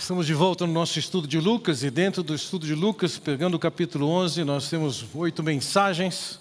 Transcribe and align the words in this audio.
Estamos 0.00 0.28
de 0.28 0.32
volta 0.32 0.64
no 0.64 0.72
nosso 0.72 0.96
estudo 0.96 1.26
de 1.26 1.40
Lucas 1.40 1.82
e 1.82 1.90
dentro 1.90 2.22
do 2.22 2.32
estudo 2.32 2.64
de 2.64 2.72
Lucas, 2.72 3.18
pegando 3.18 3.56
o 3.56 3.58
capítulo 3.58 4.08
11, 4.08 4.44
nós 4.44 4.70
temos 4.70 5.04
oito 5.12 5.42
mensagens 5.42 6.38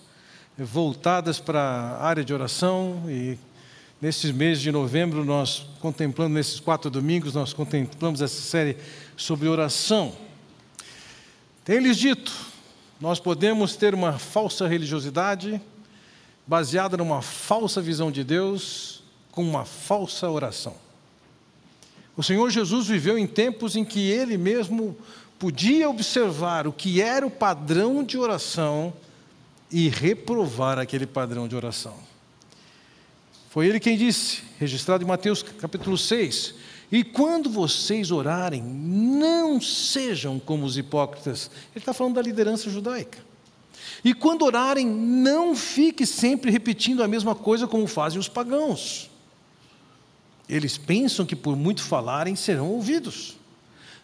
voltadas 0.55 1.39
para 1.39 1.59
a 1.59 2.05
área 2.05 2.23
de 2.23 2.31
oração 2.31 3.03
e 3.09 3.35
nesses 3.99 4.31
meses 4.31 4.61
de 4.61 4.71
novembro 4.71 5.25
nós 5.25 5.65
contemplando 5.79 6.35
nesses 6.35 6.59
quatro 6.59 6.91
domingos 6.91 7.33
nós 7.33 7.51
contemplamos 7.51 8.21
essa 8.21 8.39
série 8.39 8.77
sobre 9.17 9.47
oração. 9.47 10.15
Tem-lhes 11.65 11.97
dito, 11.97 12.31
nós 13.01 13.19
podemos 13.19 13.75
ter 13.75 13.95
uma 13.95 14.19
falsa 14.19 14.67
religiosidade 14.67 15.59
baseada 16.45 16.95
numa 16.95 17.23
falsa 17.23 17.81
visão 17.81 18.11
de 18.11 18.23
Deus 18.23 19.01
com 19.31 19.41
uma 19.41 19.65
falsa 19.65 20.29
oração. 20.29 20.86
O 22.17 22.23
Senhor 22.23 22.49
Jesus 22.49 22.87
viveu 22.87 23.15
em 23.15 23.27
tempos 23.27 23.75
em 23.75 23.85
que 23.85 24.09
ele 24.09 24.37
mesmo 24.37 24.97
podia 25.37 25.87
observar 25.87 26.65
o 26.65 26.73
que 26.73 26.99
era 26.99 27.25
o 27.25 27.29
padrão 27.29 28.03
de 28.03 28.17
oração 28.17 28.91
e 29.71 29.87
reprovar 29.87 30.79
aquele 30.79 31.05
padrão 31.05 31.47
de 31.47 31.55
oração. 31.55 31.93
Foi 33.51 33.67
ele 33.67 33.79
quem 33.79 33.95
disse, 33.95 34.41
registrado 34.59 35.03
em 35.03 35.07
Mateus 35.07 35.43
capítulo 35.43 35.95
6, 35.95 36.55
e 36.91 37.03
quando 37.03 37.49
vocês 37.49 38.11
orarem, 38.11 38.63
não 38.63 39.61
sejam 39.61 40.39
como 40.39 40.65
os 40.65 40.77
hipócritas. 40.77 41.51
Ele 41.75 41.81
está 41.81 41.93
falando 41.93 42.15
da 42.15 42.21
liderança 42.21 42.69
judaica. 42.69 43.19
E 44.03 44.13
quando 44.13 44.43
orarem, 44.43 44.87
não 44.87 45.55
fique 45.55 46.05
sempre 46.05 46.49
repetindo 46.49 47.03
a 47.03 47.07
mesma 47.07 47.35
coisa 47.35 47.67
como 47.67 47.85
fazem 47.87 48.19
os 48.19 48.27
pagãos. 48.27 49.09
Eles 50.49 50.77
pensam 50.77 51.25
que 51.25 51.35
por 51.35 51.55
muito 51.55 51.83
falarem 51.83 52.35
serão 52.35 52.69
ouvidos. 52.69 53.37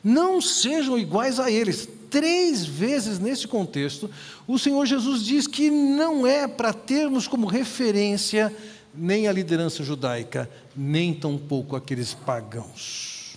Não 0.04 0.42
sejam 0.42 1.00
iguais 1.00 1.40
a 1.40 1.50
eles. 1.50 1.88
Três 2.10 2.66
vezes 2.66 3.18
nesse 3.18 3.48
contexto, 3.48 4.10
o 4.46 4.60
Senhor 4.60 4.86
Jesus 4.86 5.24
diz 5.24 5.48
que 5.48 5.72
não 5.72 6.28
é 6.28 6.48
para 6.48 6.74
termos 6.74 7.28
como 7.28 7.48
referência 7.48 8.54
nem 8.94 9.28
a 9.28 9.32
liderança 9.32 9.84
judaica, 9.84 10.50
nem 10.76 11.14
tampouco 11.14 11.76
aqueles 11.76 12.14
pagãos. 12.14 13.36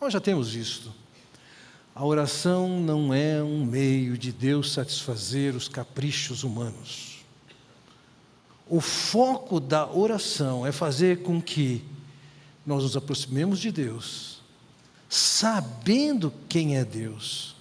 Nós 0.00 0.12
já 0.12 0.20
temos 0.20 0.52
visto. 0.52 0.92
A 1.94 2.04
oração 2.04 2.80
não 2.80 3.14
é 3.14 3.42
um 3.42 3.64
meio 3.64 4.18
de 4.18 4.32
Deus 4.32 4.72
satisfazer 4.72 5.54
os 5.54 5.68
caprichos 5.68 6.44
humanos. 6.44 7.24
O 8.68 8.80
foco 8.80 9.60
da 9.60 9.86
oração 9.90 10.66
é 10.66 10.72
fazer 10.72 11.22
com 11.22 11.40
que 11.40 11.84
nós 12.66 12.82
nos 12.82 12.96
aproximemos 12.96 13.60
de 13.60 13.70
Deus, 13.70 14.40
sabendo 15.08 16.32
quem 16.48 16.76
é 16.76 16.84
Deus 16.84 17.54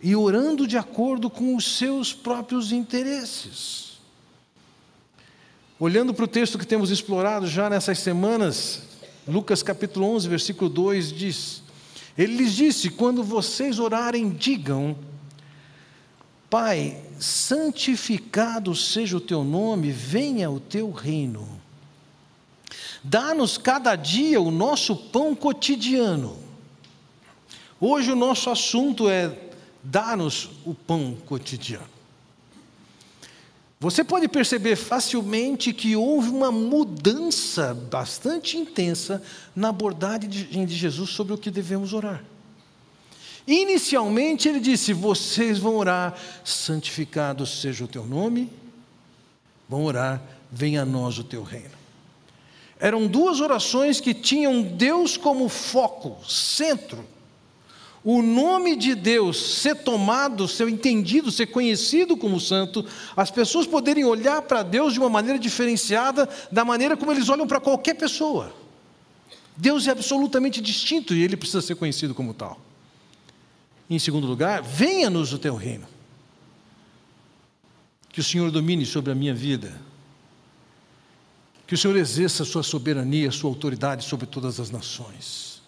e 0.00 0.14
orando 0.14 0.66
de 0.66 0.76
acordo 0.78 1.28
com 1.28 1.56
os 1.56 1.76
seus 1.76 2.12
próprios 2.12 2.72
interesses. 2.72 3.98
Olhando 5.78 6.14
para 6.14 6.24
o 6.24 6.28
texto 6.28 6.58
que 6.58 6.66
temos 6.66 6.90
explorado 6.90 7.46
já 7.46 7.68
nessas 7.68 7.98
semanas, 7.98 8.82
Lucas 9.26 9.62
capítulo 9.62 10.06
11, 10.14 10.28
versículo 10.28 10.70
2 10.70 11.12
diz: 11.12 11.62
Ele 12.16 12.36
lhes 12.36 12.52
disse: 12.54 12.90
Quando 12.90 13.22
vocês 13.22 13.78
orarem, 13.78 14.30
digam, 14.30 14.96
Pai, 16.50 16.98
santificado 17.20 18.74
seja 18.74 19.18
o 19.18 19.20
teu 19.20 19.44
nome, 19.44 19.90
venha 19.90 20.50
o 20.50 20.58
teu 20.58 20.90
reino. 20.90 21.57
Dá-nos 23.02 23.56
cada 23.56 23.94
dia 23.94 24.40
o 24.40 24.50
nosso 24.50 24.96
pão 24.96 25.34
cotidiano. 25.34 26.36
Hoje 27.80 28.10
o 28.10 28.16
nosso 28.16 28.50
assunto 28.50 29.08
é 29.08 29.36
dá-nos 29.82 30.50
o 30.64 30.74
pão 30.74 31.16
cotidiano. 31.26 31.98
Você 33.80 34.02
pode 34.02 34.26
perceber 34.26 34.74
facilmente 34.74 35.72
que 35.72 35.94
houve 35.94 36.30
uma 36.30 36.50
mudança 36.50 37.72
bastante 37.74 38.56
intensa 38.56 39.22
na 39.54 39.68
abordagem 39.68 40.66
de 40.66 40.74
Jesus 40.74 41.10
sobre 41.10 41.32
o 41.32 41.38
que 41.38 41.50
devemos 41.50 41.92
orar. 41.92 42.24
Inicialmente 43.46 44.48
ele 44.48 44.58
disse: 44.58 44.92
Vocês 44.92 45.58
vão 45.60 45.76
orar, 45.76 46.18
santificado 46.44 47.46
seja 47.46 47.84
o 47.84 47.88
teu 47.88 48.04
nome, 48.04 48.50
vão 49.68 49.84
orar, 49.84 50.20
venha 50.50 50.82
a 50.82 50.84
nós 50.84 51.18
o 51.18 51.24
teu 51.24 51.44
reino. 51.44 51.77
Eram 52.80 53.06
duas 53.06 53.40
orações 53.40 54.00
que 54.00 54.14
tinham 54.14 54.62
Deus 54.62 55.16
como 55.16 55.48
foco, 55.48 56.16
centro. 56.28 57.04
O 58.04 58.22
nome 58.22 58.76
de 58.76 58.94
Deus 58.94 59.60
ser 59.60 59.74
tomado, 59.76 60.46
ser 60.46 60.68
entendido, 60.68 61.32
ser 61.32 61.46
conhecido 61.46 62.16
como 62.16 62.38
santo, 62.38 62.86
as 63.16 63.30
pessoas 63.30 63.66
poderem 63.66 64.04
olhar 64.04 64.42
para 64.42 64.62
Deus 64.62 64.92
de 64.92 65.00
uma 65.00 65.08
maneira 65.08 65.38
diferenciada 65.38 66.28
da 66.50 66.64
maneira 66.64 66.96
como 66.96 67.10
eles 67.10 67.28
olham 67.28 67.46
para 67.46 67.60
qualquer 67.60 67.94
pessoa. 67.94 68.54
Deus 69.56 69.88
é 69.88 69.90
absolutamente 69.90 70.60
distinto 70.60 71.12
e 71.12 71.22
ele 71.22 71.36
precisa 71.36 71.60
ser 71.60 71.74
conhecido 71.74 72.14
como 72.14 72.32
tal. 72.32 72.60
Em 73.90 73.98
segundo 73.98 74.26
lugar, 74.26 74.62
venha-nos 74.62 75.32
o 75.32 75.38
teu 75.38 75.56
reino. 75.56 75.86
Que 78.10 78.20
o 78.20 78.24
Senhor 78.24 78.50
domine 78.52 78.86
sobre 78.86 79.10
a 79.10 79.14
minha 79.14 79.34
vida, 79.34 79.80
que 81.68 81.74
o 81.74 81.78
Senhor 81.78 81.98
exerça 81.98 82.44
a 82.44 82.46
sua 82.46 82.62
soberania, 82.62 83.28
a 83.28 83.30
sua 83.30 83.50
autoridade 83.50 84.02
sobre 84.02 84.24
todas 84.26 84.58
as 84.58 84.70
nações. 84.70 85.60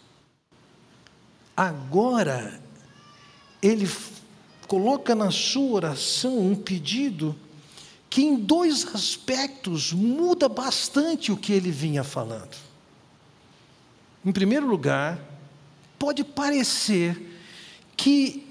Agora, 1.54 2.58
ele 3.60 3.86
coloca 4.66 5.14
na 5.14 5.30
sua 5.30 5.72
oração 5.72 6.38
um 6.38 6.56
pedido 6.56 7.36
que, 8.08 8.22
em 8.22 8.36
dois 8.36 8.94
aspectos, 8.94 9.92
muda 9.92 10.48
bastante 10.48 11.30
o 11.30 11.36
que 11.36 11.52
ele 11.52 11.70
vinha 11.70 12.02
falando. 12.02 12.56
Em 14.24 14.32
primeiro 14.32 14.66
lugar, 14.66 15.20
pode 15.98 16.24
parecer 16.24 17.38
que 17.94 18.48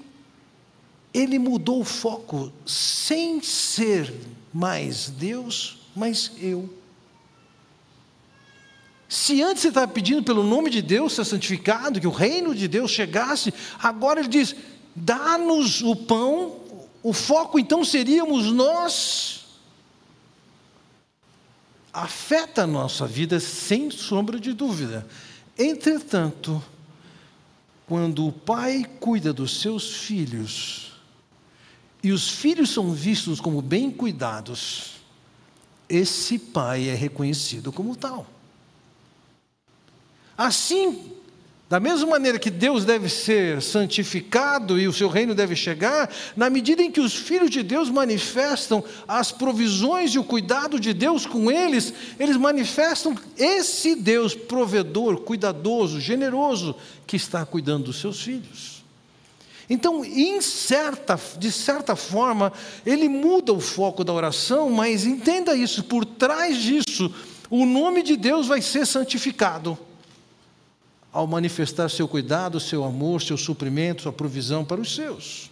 ele 1.12 1.36
mudou 1.36 1.80
o 1.80 1.84
foco 1.84 2.52
sem 2.64 3.42
ser 3.42 4.14
mais 4.54 5.10
Deus, 5.10 5.80
mas 5.96 6.30
eu. 6.40 6.78
Se 9.10 9.42
antes 9.42 9.64
ele 9.64 9.72
estava 9.72 9.88
pedindo 9.88 10.22
pelo 10.22 10.44
nome 10.44 10.70
de 10.70 10.80
Deus 10.80 11.14
ser 11.14 11.24
santificado, 11.24 12.00
que 12.00 12.06
o 12.06 12.12
reino 12.12 12.54
de 12.54 12.68
Deus 12.68 12.92
chegasse, 12.92 13.52
agora 13.76 14.20
ele 14.20 14.28
diz: 14.28 14.54
dá-nos 14.94 15.82
o 15.82 15.96
pão, 15.96 16.60
o 17.02 17.12
foco 17.12 17.58
então 17.58 17.84
seríamos 17.84 18.52
nós. 18.52 19.46
Afeta 21.92 22.62
a 22.62 22.66
nossa 22.68 23.04
vida 23.04 23.40
sem 23.40 23.90
sombra 23.90 24.38
de 24.38 24.52
dúvida. 24.52 25.04
Entretanto, 25.58 26.62
quando 27.88 28.28
o 28.28 28.32
pai 28.32 28.86
cuida 29.00 29.32
dos 29.32 29.60
seus 29.60 29.92
filhos, 29.92 30.92
e 32.00 32.12
os 32.12 32.28
filhos 32.28 32.70
são 32.70 32.92
vistos 32.92 33.40
como 33.40 33.60
bem 33.60 33.90
cuidados, 33.90 35.00
esse 35.88 36.38
pai 36.38 36.88
é 36.88 36.94
reconhecido 36.94 37.72
como 37.72 37.96
tal. 37.96 38.24
Assim, 40.40 40.98
da 41.68 41.78
mesma 41.78 42.06
maneira 42.06 42.38
que 42.38 42.48
Deus 42.48 42.86
deve 42.86 43.10
ser 43.10 43.60
santificado 43.60 44.80
e 44.80 44.88
o 44.88 44.92
seu 44.92 45.10
reino 45.10 45.34
deve 45.34 45.54
chegar, 45.54 46.10
na 46.34 46.48
medida 46.48 46.80
em 46.80 46.90
que 46.90 46.98
os 46.98 47.14
filhos 47.14 47.50
de 47.50 47.62
Deus 47.62 47.90
manifestam 47.90 48.82
as 49.06 49.30
provisões 49.30 50.14
e 50.14 50.18
o 50.18 50.24
cuidado 50.24 50.80
de 50.80 50.94
Deus 50.94 51.26
com 51.26 51.50
eles, 51.50 51.92
eles 52.18 52.38
manifestam 52.38 53.14
esse 53.36 53.94
Deus 53.94 54.34
provedor, 54.34 55.18
cuidadoso, 55.18 56.00
generoso, 56.00 56.74
que 57.06 57.16
está 57.16 57.44
cuidando 57.44 57.84
dos 57.84 58.00
seus 58.00 58.22
filhos. 58.22 58.82
Então, 59.68 60.02
certa, 60.40 61.20
de 61.38 61.52
certa 61.52 61.94
forma, 61.94 62.50
ele 62.86 63.10
muda 63.10 63.52
o 63.52 63.60
foco 63.60 64.02
da 64.02 64.14
oração, 64.14 64.70
mas 64.70 65.04
entenda 65.04 65.54
isso: 65.54 65.84
por 65.84 66.06
trás 66.06 66.56
disso, 66.56 67.14
o 67.50 67.66
nome 67.66 68.02
de 68.02 68.16
Deus 68.16 68.46
vai 68.46 68.62
ser 68.62 68.86
santificado 68.86 69.78
ao 71.12 71.26
manifestar 71.26 71.88
seu 71.88 72.06
cuidado, 72.06 72.60
seu 72.60 72.84
amor, 72.84 73.20
seu 73.20 73.36
suprimento, 73.36 74.02
sua 74.02 74.12
provisão 74.12 74.64
para 74.64 74.80
os 74.80 74.94
seus. 74.94 75.50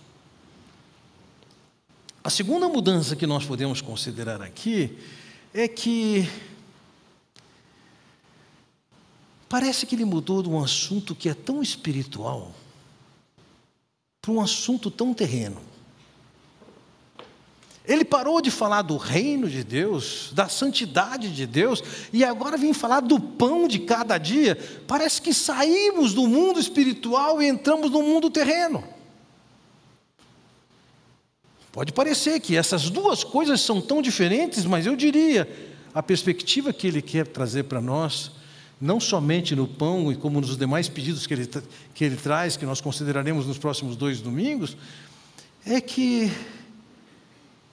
A 2.22 2.30
segunda 2.30 2.68
mudança 2.68 3.16
que 3.16 3.26
nós 3.26 3.44
podemos 3.44 3.80
considerar 3.80 4.42
aqui 4.42 4.98
é 5.52 5.66
que 5.66 6.28
parece 9.48 9.86
que 9.86 9.94
ele 9.94 10.04
mudou 10.04 10.42
de 10.42 10.48
um 10.48 10.62
assunto 10.62 11.14
que 11.14 11.28
é 11.28 11.34
tão 11.34 11.62
espiritual 11.62 12.54
para 14.20 14.32
um 14.32 14.40
assunto 14.40 14.90
tão 14.90 15.14
terreno. 15.14 15.67
Ele 17.88 18.04
parou 18.04 18.42
de 18.42 18.50
falar 18.50 18.82
do 18.82 18.98
reino 18.98 19.48
de 19.48 19.64
Deus, 19.64 20.30
da 20.34 20.46
santidade 20.46 21.34
de 21.34 21.46
Deus, 21.46 21.82
e 22.12 22.22
agora 22.22 22.58
vem 22.58 22.74
falar 22.74 23.00
do 23.00 23.18
pão 23.18 23.66
de 23.66 23.78
cada 23.78 24.18
dia. 24.18 24.58
Parece 24.86 25.22
que 25.22 25.32
saímos 25.32 26.12
do 26.12 26.28
mundo 26.28 26.60
espiritual 26.60 27.40
e 27.40 27.48
entramos 27.48 27.90
no 27.90 28.02
mundo 28.02 28.28
terreno. 28.28 28.84
Pode 31.72 31.94
parecer 31.94 32.40
que 32.40 32.56
essas 32.56 32.90
duas 32.90 33.24
coisas 33.24 33.62
são 33.62 33.80
tão 33.80 34.02
diferentes, 34.02 34.66
mas 34.66 34.84
eu 34.84 34.94
diria, 34.94 35.48
a 35.94 36.02
perspectiva 36.02 36.74
que 36.74 36.86
ele 36.86 37.00
quer 37.00 37.26
trazer 37.26 37.64
para 37.64 37.80
nós, 37.80 38.32
não 38.78 39.00
somente 39.00 39.56
no 39.56 39.66
pão 39.66 40.12
e 40.12 40.16
como 40.16 40.42
nos 40.42 40.58
demais 40.58 40.90
pedidos 40.90 41.26
que 41.26 41.32
ele, 41.32 41.48
que 41.94 42.04
ele 42.04 42.16
traz, 42.16 42.54
que 42.54 42.66
nós 42.66 42.82
consideraremos 42.82 43.46
nos 43.46 43.56
próximos 43.56 43.96
dois 43.96 44.20
domingos, 44.20 44.76
é 45.64 45.80
que 45.80 46.30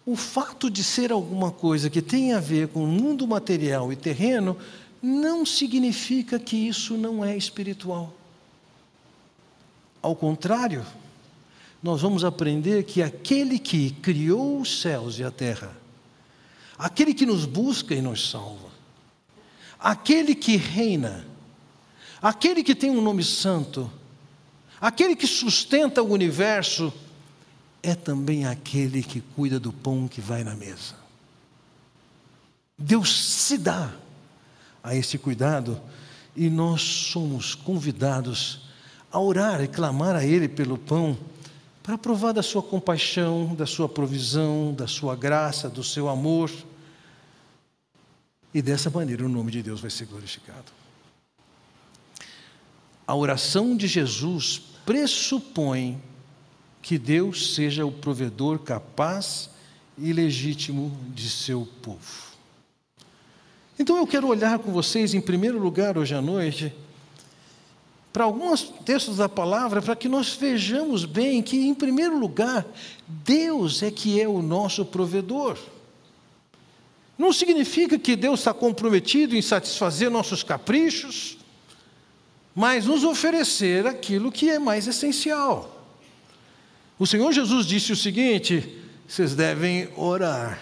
o 0.05 0.15
fato 0.15 0.69
de 0.69 0.83
ser 0.83 1.11
alguma 1.11 1.51
coisa 1.51 1.89
que 1.89 2.01
tem 2.01 2.33
a 2.33 2.39
ver 2.39 2.67
com 2.67 2.83
o 2.83 2.87
mundo 2.87 3.27
material 3.27 3.91
e 3.91 3.95
terreno 3.95 4.55
não 5.01 5.45
significa 5.45 6.37
que 6.37 6.55
isso 6.55 6.95
não 6.95 7.25
é 7.25 7.35
espiritual. 7.35 8.13
Ao 10.01 10.15
contrário, 10.15 10.85
nós 11.81 12.01
vamos 12.01 12.23
aprender 12.23 12.83
que 12.83 13.01
aquele 13.01 13.57
que 13.57 13.91
criou 13.91 14.61
os 14.61 14.81
céus 14.81 15.17
e 15.17 15.23
a 15.23 15.31
terra, 15.31 15.75
aquele 16.77 17.13
que 17.13 17.25
nos 17.25 17.45
busca 17.45 17.95
e 17.95 18.01
nos 18.01 18.29
salva, 18.29 18.69
aquele 19.79 20.35
que 20.35 20.55
reina, 20.55 21.25
aquele 22.21 22.63
que 22.63 22.75
tem 22.75 22.91
um 22.91 23.01
nome 23.01 23.23
santo, 23.23 23.91
aquele 24.79 25.15
que 25.15 25.25
sustenta 25.25 26.03
o 26.03 26.11
universo, 26.11 26.93
é 27.85 27.93
também 27.93 28.47
aquele 28.47 29.03
que 29.03 29.21
cuida 29.21 29.59
do 29.59 29.71
pão 29.71 30.07
que 30.07 30.19
vai 30.19 30.43
na 30.43 30.55
mesa. 30.55 30.95
Deus 32.75 33.23
se 33.23 33.59
dá 33.59 33.93
a 34.83 34.95
esse 34.95 35.19
cuidado 35.19 35.79
e 36.35 36.49
nós 36.49 36.81
somos 36.81 37.53
convidados 37.53 38.61
a 39.11 39.19
orar 39.19 39.63
e 39.63 39.67
clamar 39.67 40.15
a 40.15 40.25
Ele 40.25 40.49
pelo 40.49 40.79
pão 40.79 41.15
para 41.83 41.95
provar 41.95 42.31
da 42.31 42.41
sua 42.41 42.63
compaixão, 42.63 43.53
da 43.53 43.67
sua 43.67 43.87
provisão, 43.87 44.73
da 44.73 44.87
sua 44.87 45.15
graça, 45.15 45.69
do 45.69 45.83
seu 45.83 46.09
amor. 46.09 46.51
E 48.51 48.63
dessa 48.63 48.89
maneira 48.89 49.23
o 49.23 49.29
nome 49.29 49.51
de 49.51 49.61
Deus 49.61 49.79
vai 49.79 49.91
ser 49.91 50.05
glorificado. 50.07 50.71
A 53.05 53.13
oração 53.13 53.77
de 53.77 53.85
Jesus 53.85 54.59
pressupõe 54.83 56.01
que 56.85 56.99
Deus 56.99 57.55
seja 57.55 57.83
o 57.83 57.91
provedor 57.91 58.59
capaz 58.59 59.49
e 59.97 60.13
legítimo 60.13 60.95
de 61.15 61.27
seu 61.31 61.67
povo. 61.81 62.25
Então 63.79 63.97
eu 63.97 64.05
quero 64.05 64.27
olhar 64.27 64.59
com 64.59 64.71
vocês, 64.71 65.15
em 65.15 65.19
primeiro 65.19 65.57
lugar, 65.57 65.97
hoje 65.97 66.13
à 66.13 66.21
noite, 66.21 66.71
para 68.13 68.25
alguns 68.25 68.71
textos 68.85 69.17
da 69.17 69.27
palavra, 69.27 69.81
para 69.81 69.95
que 69.95 70.07
nós 70.07 70.35
vejamos 70.35 71.05
bem 71.05 71.41
que, 71.41 71.57
em 71.57 71.73
primeiro 71.73 72.19
lugar, 72.19 72.63
Deus 73.07 73.81
é 73.81 73.89
que 73.89 74.21
é 74.21 74.27
o 74.27 74.43
nosso 74.43 74.85
provedor. 74.85 75.57
Não 77.17 77.33
significa 77.33 77.97
que 77.97 78.15
Deus 78.15 78.41
está 78.41 78.53
comprometido 78.53 79.35
em 79.35 79.41
satisfazer 79.41 80.11
nossos 80.11 80.43
caprichos, 80.43 81.39
mas 82.53 82.85
nos 82.85 83.03
oferecer 83.03 83.87
aquilo 83.87 84.31
que 84.31 84.51
é 84.51 84.59
mais 84.59 84.85
essencial. 84.85 85.74
O 86.97 87.05
Senhor 87.05 87.33
Jesus 87.33 87.65
disse 87.65 87.91
o 87.91 87.95
seguinte: 87.95 88.81
vocês 89.05 89.35
devem 89.35 89.89
orar, 89.97 90.61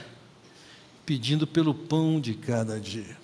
pedindo 1.06 1.46
pelo 1.46 1.76
pão 1.76 2.20
de 2.20 2.34
cada 2.34 2.80
dia. 2.80 3.18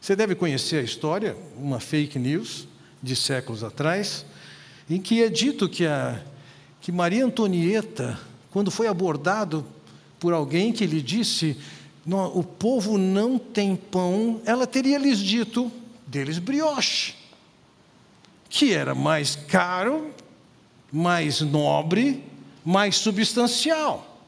Você 0.00 0.14
deve 0.14 0.36
conhecer 0.36 0.76
a 0.76 0.82
história, 0.82 1.36
uma 1.56 1.80
fake 1.80 2.16
news 2.16 2.68
de 3.02 3.16
séculos 3.16 3.64
atrás, 3.64 4.24
em 4.88 5.00
que 5.00 5.20
é 5.20 5.28
dito 5.28 5.68
que, 5.68 5.84
a, 5.84 6.22
que 6.80 6.92
Maria 6.92 7.24
Antonieta, 7.24 8.16
quando 8.52 8.70
foi 8.70 8.86
abordado 8.86 9.66
por 10.20 10.32
alguém 10.32 10.72
que 10.72 10.86
lhe 10.86 11.02
disse: 11.02 11.56
o 12.06 12.44
povo 12.44 12.96
não 12.96 13.36
tem 13.36 13.74
pão, 13.74 14.40
ela 14.44 14.64
teria 14.64 14.96
lhes 14.96 15.18
dito 15.18 15.72
deles 16.06 16.38
brioche, 16.38 17.16
que 18.48 18.72
era 18.72 18.94
mais 18.94 19.34
caro 19.34 20.14
mais 20.92 21.40
nobre, 21.40 22.24
mais 22.68 22.96
substancial. 22.96 24.22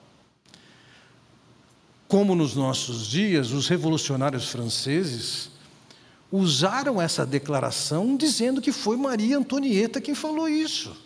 Como 2.08 2.34
nos 2.34 2.56
nossos 2.56 3.06
dias, 3.06 3.50
os 3.50 3.69
revolucionários 3.69 4.48
franceses 4.48 5.50
usaram 6.32 7.02
essa 7.02 7.26
declaração 7.26 8.16
dizendo 8.16 8.62
que 8.62 8.72
foi 8.72 8.96
Maria 8.96 9.37
Antonieta 9.37 10.00
quem 10.00 10.14
falou 10.14 10.48
isso. 10.48 10.96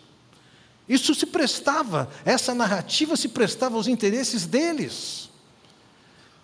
Isso 0.87 1.13
se 1.13 1.25
prestava, 1.25 2.09
essa 2.23 2.55
narrativa 2.55 3.17
se 3.17 3.27
prestava 3.27 3.75
aos 3.75 3.89
interesses 3.89 4.45
deles. 4.45 5.29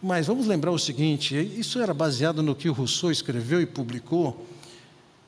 Mas 0.03 0.27
vamos 0.27 0.45
lembrar 0.45 0.71
o 0.71 0.79
seguinte: 0.79 1.37
isso 1.57 1.79
era 1.79 1.93
baseado 1.93 2.43
no 2.43 2.53
que 2.53 2.67
o 2.67 2.73
Rousseau 2.73 3.09
escreveu 3.09 3.61
e 3.61 3.65
publicou 3.65 4.45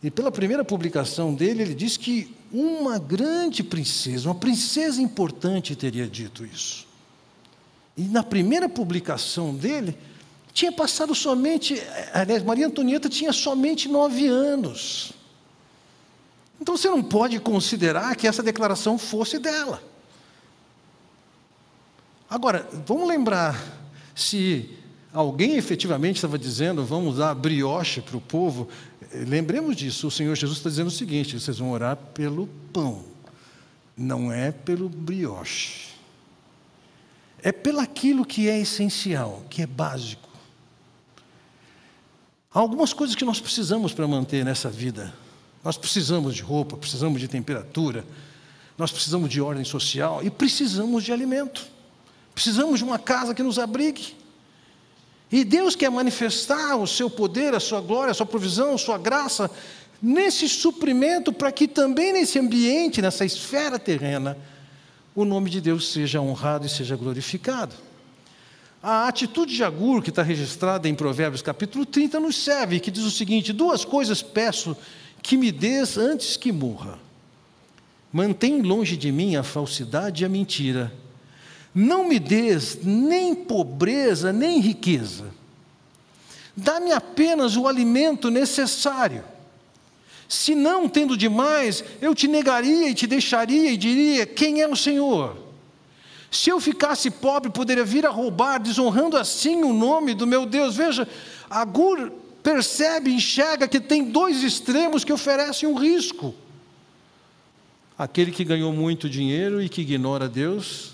e 0.03 0.11
pela 0.11 0.29
primeira 0.29 0.65
publicação 0.65 1.33
dele, 1.33 1.61
ele 1.61 1.73
diz 1.73 1.95
que 1.95 2.35
uma 2.53 2.99
grande 2.99 3.63
princesa, 3.63 4.29
uma 4.29 4.35
princesa 4.35 5.01
importante, 5.01 5.75
teria 5.75 6.07
dito 6.07 6.45
isso. 6.45 6.85
E 7.97 8.03
na 8.03 8.21
primeira 8.21 8.69
publicação 8.69 9.55
dele, 9.55 9.97
tinha 10.53 10.71
passado 10.71 11.15
somente, 11.15 11.81
aliás, 12.13 12.43
Maria 12.43 12.67
Antonieta 12.67 13.09
tinha 13.09 13.33
somente 13.33 13.89
nove 13.89 14.27
anos. 14.27 15.13
Então 16.61 16.77
você 16.77 16.87
não 16.89 17.01
pode 17.01 17.39
considerar 17.39 18.15
que 18.15 18.27
essa 18.27 18.43
declaração 18.43 18.99
fosse 18.99 19.39
dela. 19.39 19.81
Agora, 22.29 22.67
vamos 22.85 23.07
lembrar 23.07 23.59
se 24.15 24.77
alguém 25.11 25.55
efetivamente 25.55 26.17
estava 26.17 26.37
dizendo, 26.37 26.85
vamos 26.85 27.17
dar 27.17 27.33
brioche 27.35 28.01
para 28.01 28.17
o 28.17 28.21
povo, 28.21 28.67
lembremos 29.13 29.75
disso, 29.75 30.07
o 30.07 30.11
Senhor 30.11 30.35
Jesus 30.35 30.57
está 30.57 30.69
dizendo 30.69 30.87
o 30.87 30.91
seguinte: 30.91 31.39
vocês 31.39 31.57
vão 31.57 31.71
orar 31.71 31.95
pelo 31.95 32.47
pão, 32.71 33.03
não 33.95 34.31
é 34.31 34.51
pelo 34.51 34.89
brioche. 34.89 35.93
É 37.41 37.51
pelaquilo 37.51 38.25
que 38.25 38.49
é 38.49 38.57
essencial, 38.57 39.43
que 39.49 39.61
é 39.61 39.67
básico. 39.67 40.29
Há 42.53 42.59
algumas 42.59 42.93
coisas 42.93 43.15
que 43.15 43.25
nós 43.25 43.41
precisamos 43.41 43.93
para 43.93 44.07
manter 44.07 44.45
nessa 44.45 44.69
vida. 44.69 45.13
Nós 45.63 45.75
precisamos 45.75 46.35
de 46.35 46.41
roupa, 46.41 46.77
precisamos 46.77 47.19
de 47.19 47.27
temperatura, 47.27 48.05
nós 48.77 48.91
precisamos 48.91 49.29
de 49.29 49.41
ordem 49.41 49.63
social 49.63 50.21
e 50.23 50.29
precisamos 50.29 51.03
de 51.03 51.11
alimento. 51.11 51.67
Precisamos 52.33 52.79
de 52.79 52.85
uma 52.85 52.97
casa 52.97 53.33
que 53.33 53.43
nos 53.43 53.59
abrigue. 53.59 54.15
E 55.33 55.43
Deus 55.43 55.75
quer 55.75 55.89
manifestar 55.89 56.75
o 56.75 56.85
seu 56.85 57.09
poder, 57.09 57.55
a 57.55 57.59
sua 57.59 57.81
glória, 57.81 58.11
a 58.11 58.13
sua 58.13 58.23
provisão, 58.23 58.75
a 58.75 58.77
sua 58.77 58.99
graça, 58.99 59.49
nesse 59.99 60.47
suprimento, 60.47 61.33
para 61.33 61.51
que 61.51 61.67
também 61.67 62.13
nesse 62.13 62.37
ambiente, 62.37 63.01
nessa 63.01 63.25
esfera 63.25 63.79
terrena, 63.79 64.37
o 65.15 65.25
nome 65.25 65.49
de 65.49 65.59
Deus 65.59 65.91
seja 65.91 66.21
honrado 66.21 66.67
e 66.67 66.69
seja 66.69 66.95
glorificado. 66.95 67.73
A 68.81 69.07
atitude 69.07 69.55
de 69.55 69.63
Agur, 69.63 70.03
que 70.03 70.11
está 70.11 70.21
registrada 70.21 70.87
em 70.87 70.93
Provérbios 70.93 71.41
capítulo 71.41 71.83
30, 71.83 72.19
nos 72.19 72.35
serve, 72.35 72.79
que 72.79 72.91
diz 72.91 73.03
o 73.03 73.09
seguinte: 73.09 73.51
duas 73.51 73.83
coisas 73.83 74.21
peço 74.21 74.77
que 75.23 75.35
me 75.35 75.51
des 75.51 75.97
antes 75.97 76.37
que 76.37 76.51
morra. 76.51 76.99
Mantém 78.11 78.61
longe 78.61 78.95
de 78.95 79.11
mim 79.11 79.35
a 79.35 79.41
falsidade 79.41 80.21
e 80.21 80.25
a 80.27 80.29
mentira 80.29 80.93
não 81.73 82.07
me 82.07 82.19
des 82.19 82.79
nem 82.83 83.33
pobreza, 83.33 84.31
nem 84.31 84.59
riqueza. 84.59 85.25
Dá-me 86.55 86.91
apenas 86.91 87.57
o 87.57 87.67
alimento 87.67 88.29
necessário. 88.29 89.23
Se 90.29 90.53
não, 90.55 90.87
tendo 90.87 91.17
demais, 91.17 91.83
eu 92.01 92.13
te 92.13 92.27
negaria 92.27 92.89
e 92.89 92.93
te 92.93 93.07
deixaria 93.07 93.71
e 93.71 93.77
diria: 93.77 94.25
Quem 94.25 94.61
é 94.61 94.67
o 94.67 94.75
Senhor? 94.75 95.37
Se 96.31 96.49
eu 96.49 96.59
ficasse 96.59 97.11
pobre, 97.11 97.51
poderia 97.51 97.85
vir 97.85 98.05
a 98.05 98.09
roubar, 98.09 98.59
desonrando 98.59 99.17
assim 99.17 99.63
o 99.63 99.71
nome 99.71 100.15
do 100.15 100.25
meu 100.25 100.45
Deus. 100.47 100.75
Veja, 100.75 101.07
Agur 101.47 102.11
percebe, 102.41 103.13
enxerga 103.13 103.67
que 103.67 103.79
tem 103.79 104.03
dois 104.03 104.43
extremos 104.43 105.03
que 105.03 105.13
oferecem 105.13 105.69
um 105.69 105.75
risco. 105.75 106.33
Aquele 107.95 108.31
que 108.31 108.43
ganhou 108.43 108.73
muito 108.73 109.07
dinheiro 109.07 109.61
e 109.61 109.69
que 109.69 109.81
ignora 109.81 110.27
Deus, 110.27 110.93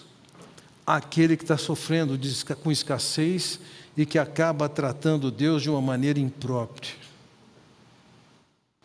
aquele 0.96 1.38
que 1.38 1.44
está 1.44 1.56
sofrendo 1.56 2.20
com 2.64 2.72
escassez 2.72 3.60
e 3.96 4.08
que 4.08 4.18
acaba 4.18 4.68
tratando 4.68 5.30
Deus 5.30 5.62
de 5.62 5.70
uma 5.70 5.82
maneira 5.82 6.20
imprópria. 6.20 6.94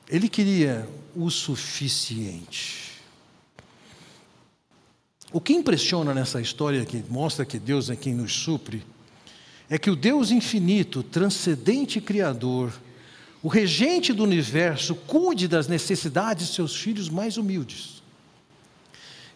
Ele 0.06 0.28
queria 0.28 0.86
o 1.16 1.30
suficiente. 1.30 3.00
O 5.32 5.40
que 5.40 5.54
impressiona 5.54 6.12
nessa 6.12 6.42
história 6.42 6.84
que 6.84 7.02
mostra 7.08 7.44
que 7.44 7.58
Deus 7.58 7.88
é 7.88 7.96
quem 7.96 8.12
nos 8.12 8.34
supre, 8.34 8.84
é 9.70 9.78
que 9.78 9.88
o 9.88 9.96
Deus 9.96 10.30
infinito, 10.30 11.02
transcendente 11.02 12.02
criador, 12.02 12.70
o 13.42 13.48
regente 13.48 14.12
do 14.12 14.24
universo, 14.24 14.94
cuide 14.94 15.48
das 15.48 15.68
necessidades 15.68 16.48
de 16.48 16.54
seus 16.54 16.76
filhos 16.76 17.08
mais 17.08 17.38
humildes. 17.38 17.93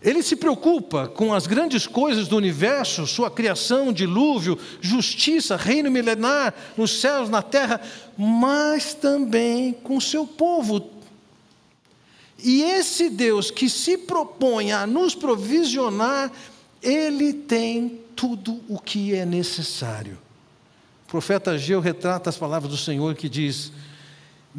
Ele 0.00 0.23
se 0.23 0.37
preocupa 0.37 1.09
com 1.09 1.35
as 1.35 1.47
grandes 1.47 1.87
coisas 1.87 2.28
do 2.28 2.37
universo, 2.37 3.07
sua 3.07 3.31
criação, 3.31 3.93
dilúvio, 3.93 4.57
justiça, 4.81 5.57
reino 5.57 5.90
milenar, 5.90 6.55
nos 6.76 7.00
céus, 7.00 7.28
na 7.28 7.43
terra, 7.43 7.81
mas 8.17 8.95
também 8.95 9.73
com 9.73 10.00
seu 10.00 10.25
povo. 10.25 10.90
E 12.38 12.62
esse 12.62 13.11
Deus 13.11 13.50
que 13.50 13.69
se 13.69 13.99
propõe 13.99 14.71
a 14.71 14.87
nos 14.87 15.17
provisionar, 15.17 16.31
ele 16.81 17.33
tem 17.33 18.00
tudo 18.14 18.61
o 18.69 18.78
que 18.78 19.14
é 19.14 19.26
necessário. 19.26 20.17
O 21.07 21.11
profeta 21.11 21.52
Ageu 21.52 21.81
retrata 21.81 22.31
as 22.31 22.37
palavras 22.37 22.71
do 22.71 22.76
Senhor 22.76 23.17
que 23.17 23.28
diz: 23.28 23.73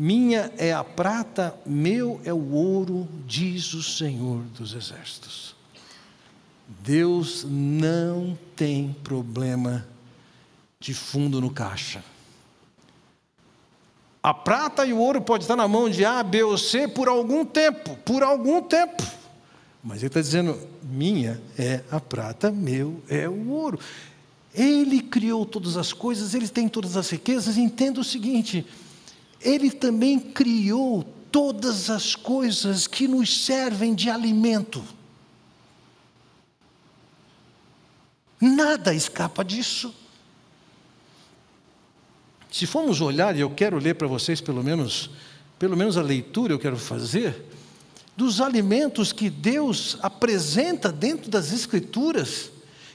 minha 0.02 0.50
é 0.58 0.72
a 0.72 0.82
prata, 0.82 1.54
meu 1.66 2.22
é 2.24 2.32
o 2.32 2.54
ouro, 2.54 3.06
diz 3.28 3.74
o 3.74 3.84
Senhor 3.84 4.44
dos 4.58 4.74
Exércitos. 4.74 5.54
Deus 6.66 7.46
não 7.46 8.38
tem 8.56 8.96
problema 9.04 9.86
de 10.80 10.94
fundo 10.94 11.42
no 11.42 11.52
caixa. 11.52 12.02
A 14.24 14.34
prata 14.34 14.86
e 14.86 14.94
o 14.94 15.00
ouro 15.00 15.22
pode 15.22 15.44
estar 15.44 15.58
na 15.58 15.68
mão 15.68 15.90
de 15.90 16.06
A, 16.06 16.24
B 16.24 16.44
ou 16.44 16.58
C 16.58 16.88
por 16.88 17.10
algum 17.10 17.44
tempo, 17.44 17.98
por 18.06 18.24
algum 18.24 18.62
tempo. 18.62 19.04
Mas 19.84 19.98
ele 19.98 20.08
está 20.08 20.22
dizendo: 20.22 20.58
minha 20.82 21.42
é 21.58 21.84
a 21.92 22.00
prata, 22.00 22.50
meu 22.50 23.04
é 23.10 23.28
o 23.28 23.50
ouro. 23.50 23.78
Ele 24.56 25.02
criou 25.02 25.46
todas 25.46 25.76
as 25.76 25.92
coisas, 25.92 26.34
ele 26.34 26.48
tem 26.48 26.70
todas 26.70 26.96
as 26.96 27.10
riquezas. 27.10 27.58
Entenda 27.58 28.00
o 28.00 28.04
seguinte: 28.04 28.66
ele 29.42 29.72
também 29.72 30.20
criou 30.20 31.04
todas 31.32 31.90
as 31.90 32.16
coisas 32.16 32.88
que 32.88 33.08
nos 33.08 33.46
servem 33.46 33.94
de 33.94 34.10
alimento. 34.10 34.84
Nada 38.40 38.94
escapa 38.94 39.44
disso. 39.44 39.94
Se 42.52 42.66
formos 42.66 43.00
olhar, 43.00 43.36
e 43.36 43.42
eu 43.42 43.50
quero 43.50 43.78
ler 43.78 43.96
para 43.96 44.08
vocês 44.08 44.42
pelo 44.42 44.64
menos, 44.64 45.10
pelo 45.58 45.78
menos 45.78 45.98
a 45.98 46.02
leitura 46.02 46.54
eu 46.54 46.60
quero 46.60 46.78
fazer, 46.78 47.46
dos 48.16 48.42
alimentos 48.42 49.14
que 49.14 49.30
Deus 49.30 49.98
apresenta 50.02 50.92
dentro 50.92 51.30
das 51.30 51.54
Escrituras, 51.54 52.52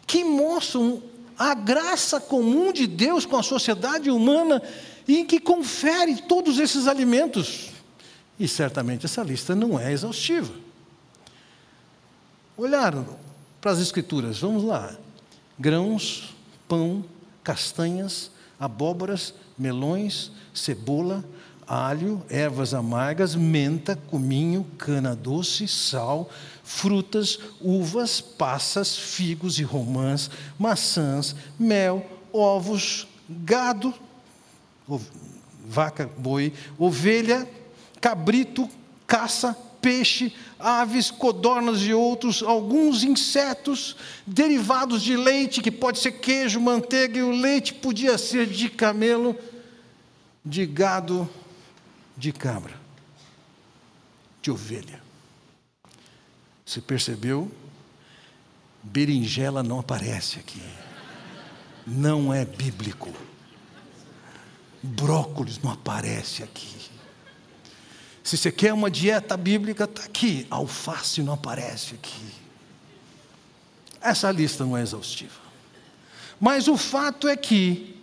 que 0.07 0.25
mostram 0.25 1.03
a 1.39 1.55
graça 1.55 2.21
comum 2.21 2.73
de 2.73 2.87
Deus 2.87 3.25
com 3.25 3.37
a 3.37 3.43
sociedade 3.43 4.11
humana 4.11 4.63
e 5.07 5.25
que 5.25 5.41
confere 5.41 6.23
todos 6.23 6.59
esses 6.59 6.87
alimentos. 6.87 7.71
E 8.39 8.49
certamente 8.49 9.07
essa 9.07 9.23
lista 9.23 9.55
não 9.55 9.79
é 9.79 9.93
exaustiva. 9.93 10.53
Olharam 12.57 13.07
para 13.61 13.73
as 13.73 13.79
Escrituras, 13.79 14.39
vamos 14.39 14.65
lá: 14.65 14.97
grãos, 15.59 16.35
pão, 16.69 17.05
castanhas, 17.43 18.31
abóboras, 18.59 19.35
melões, 19.59 20.31
cebola, 20.53 21.25
alho, 21.67 22.25
ervas 22.29 22.75
amargas, 22.75 23.35
menta, 23.35 23.97
cominho, 23.97 24.67
cana 24.79 25.15
doce, 25.15 25.67
sal, 25.67 26.29
frutas, 26.63 27.39
uvas, 27.61 28.21
passas, 28.21 28.97
figos 28.97 29.59
e 29.59 29.63
romãs, 29.63 30.31
maçãs, 30.59 31.35
mel, 31.59 32.05
ovos, 32.33 33.07
gado, 33.29 33.95
vaca, 35.67 36.11
boi, 36.17 36.53
ovelha, 36.79 37.49
cabrito, 38.01 38.69
caça, 39.07 39.57
peixe, 39.81 40.33
aves, 40.59 41.11
codornas 41.11 41.83
e 41.83 41.93
outros, 41.93 42.43
alguns 42.43 43.03
insetos, 43.03 43.97
derivados 44.27 45.03
de 45.03 45.17
leite, 45.17 45.61
que 45.61 45.71
pode 45.71 45.99
ser 45.99 46.13
queijo, 46.13 46.61
manteiga, 46.61 47.19
e 47.19 47.23
o 47.23 47.31
leite 47.31 47.75
podia 47.75 48.17
ser 48.17 48.47
de 48.47 48.69
camelo, 48.71 49.37
de 50.45 50.65
gado, 50.65 51.29
de 52.17 52.33
cabra, 52.33 52.75
de 54.41 54.51
ovelha. 54.51 55.03
Você 56.65 56.81
percebeu? 56.81 57.51
Berinjela 58.83 59.63
não 59.63 59.81
aparece 59.81 60.39
aqui. 60.39 60.63
Não 61.87 62.33
é 62.33 62.45
bíblico. 62.45 63.13
Brócolis 64.85 65.59
não 65.63 65.73
aparece 65.73 66.43
aqui. 66.43 66.77
Se 68.23 68.37
você 68.37 68.53
quer 68.53 68.73
uma 68.73 68.91
dieta 68.91 69.37
bíblica, 69.37 69.85
está 69.85 70.05
aqui. 70.05 70.47
Alface 70.51 71.23
não 71.23 71.33
aparece 71.33 71.95
aqui. 71.95 72.33
Essa 74.01 74.31
lista 74.31 74.65
não 74.65 74.77
é 74.77 74.83
exaustiva. 74.83 75.41
Mas 76.39 76.69
o 76.69 76.77
fato 76.77 77.27
é 77.27 77.37
que 77.37 77.99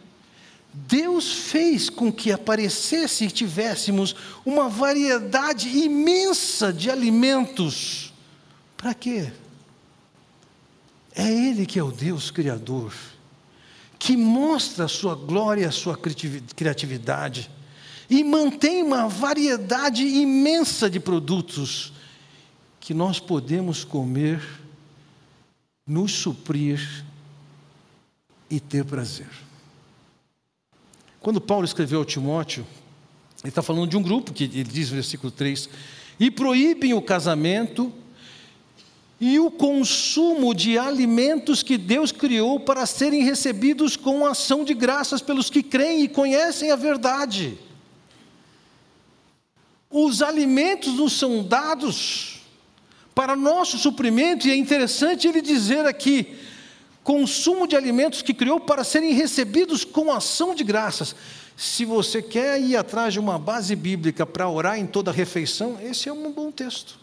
Deus 0.73 1.31
fez 1.31 1.87
com 1.89 2.11
que 2.11 2.31
aparecesse 2.31 3.25
e 3.25 3.31
tivéssemos 3.31 4.15
uma 4.43 4.67
variedade 4.67 5.69
imensa 5.69 6.73
de 6.73 6.89
alimentos. 6.89 8.11
Para 8.75 8.95
quê? 8.95 9.31
É 11.13 11.29
Ele 11.29 11.67
que 11.67 11.77
é 11.77 11.83
o 11.83 11.91
Deus 11.91 12.31
Criador 12.31 12.91
que 14.01 14.17
mostra 14.17 14.85
a 14.85 14.87
sua 14.87 15.13
glória, 15.13 15.67
a 15.67 15.71
sua 15.71 15.95
criatividade 15.95 17.51
e 18.09 18.23
mantém 18.23 18.81
uma 18.81 19.07
variedade 19.07 20.03
imensa 20.03 20.89
de 20.89 20.99
produtos 20.99 21.93
que 22.79 22.95
nós 22.95 23.19
podemos 23.19 23.83
comer, 23.83 24.41
nos 25.85 26.13
suprir 26.13 27.05
e 28.49 28.59
ter 28.59 28.83
prazer. 28.85 29.29
Quando 31.19 31.39
Paulo 31.39 31.65
escreveu 31.65 31.99
ao 31.99 32.05
Timóteo, 32.05 32.65
ele 33.43 33.49
está 33.49 33.61
falando 33.61 33.87
de 33.87 33.97
um 33.97 34.01
grupo 34.01 34.33
que 34.33 34.45
ele 34.45 34.63
diz 34.63 34.89
no 34.89 34.95
versículo 34.95 35.31
3: 35.31 35.69
e 36.19 36.31
proíbem 36.31 36.95
o 36.95 37.03
casamento 37.03 37.93
e 39.21 39.39
o 39.39 39.51
consumo 39.51 40.51
de 40.51 40.79
alimentos 40.79 41.61
que 41.61 41.77
Deus 41.77 42.11
criou 42.11 42.59
para 42.59 42.87
serem 42.87 43.23
recebidos 43.23 43.95
com 43.95 44.25
ação 44.25 44.63
de 44.63 44.73
graças 44.73 45.21
pelos 45.21 45.47
que 45.47 45.61
creem 45.61 46.05
e 46.05 46.09
conhecem 46.09 46.71
a 46.71 46.75
verdade. 46.75 47.55
Os 49.91 50.23
alimentos 50.23 50.95
nos 50.95 51.13
são 51.13 51.43
dados 51.43 52.41
para 53.13 53.35
nosso 53.35 53.77
suprimento, 53.77 54.47
e 54.47 54.51
é 54.51 54.55
interessante 54.55 55.27
ele 55.27 55.39
dizer 55.39 55.85
aqui: 55.85 56.35
consumo 57.03 57.67
de 57.67 57.75
alimentos 57.75 58.23
que 58.23 58.33
criou 58.33 58.59
para 58.59 58.83
serem 58.83 59.13
recebidos 59.13 59.85
com 59.85 60.11
ação 60.11 60.55
de 60.55 60.63
graças. 60.63 61.15
Se 61.55 61.85
você 61.85 62.23
quer 62.23 62.59
ir 62.59 62.75
atrás 62.75 63.13
de 63.13 63.19
uma 63.19 63.37
base 63.37 63.75
bíblica 63.75 64.25
para 64.25 64.49
orar 64.49 64.79
em 64.79 64.87
toda 64.87 65.11
refeição, 65.11 65.77
esse 65.79 66.09
é 66.09 66.11
um 66.11 66.31
bom 66.31 66.51
texto. 66.51 67.00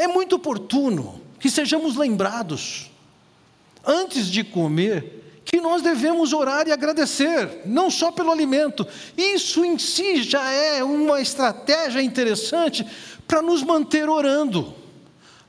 É 0.00 0.08
muito 0.08 0.36
oportuno 0.36 1.20
que 1.38 1.50
sejamos 1.50 1.94
lembrados, 1.94 2.90
antes 3.86 4.28
de 4.28 4.42
comer, 4.42 5.42
que 5.44 5.60
nós 5.60 5.82
devemos 5.82 6.32
orar 6.32 6.66
e 6.66 6.72
agradecer, 6.72 7.60
não 7.66 7.90
só 7.90 8.10
pelo 8.10 8.30
alimento. 8.30 8.86
Isso 9.14 9.62
em 9.62 9.78
si 9.78 10.22
já 10.22 10.50
é 10.50 10.82
uma 10.82 11.20
estratégia 11.20 12.00
interessante 12.00 12.86
para 13.28 13.42
nos 13.42 13.62
manter 13.62 14.08
orando. 14.08 14.72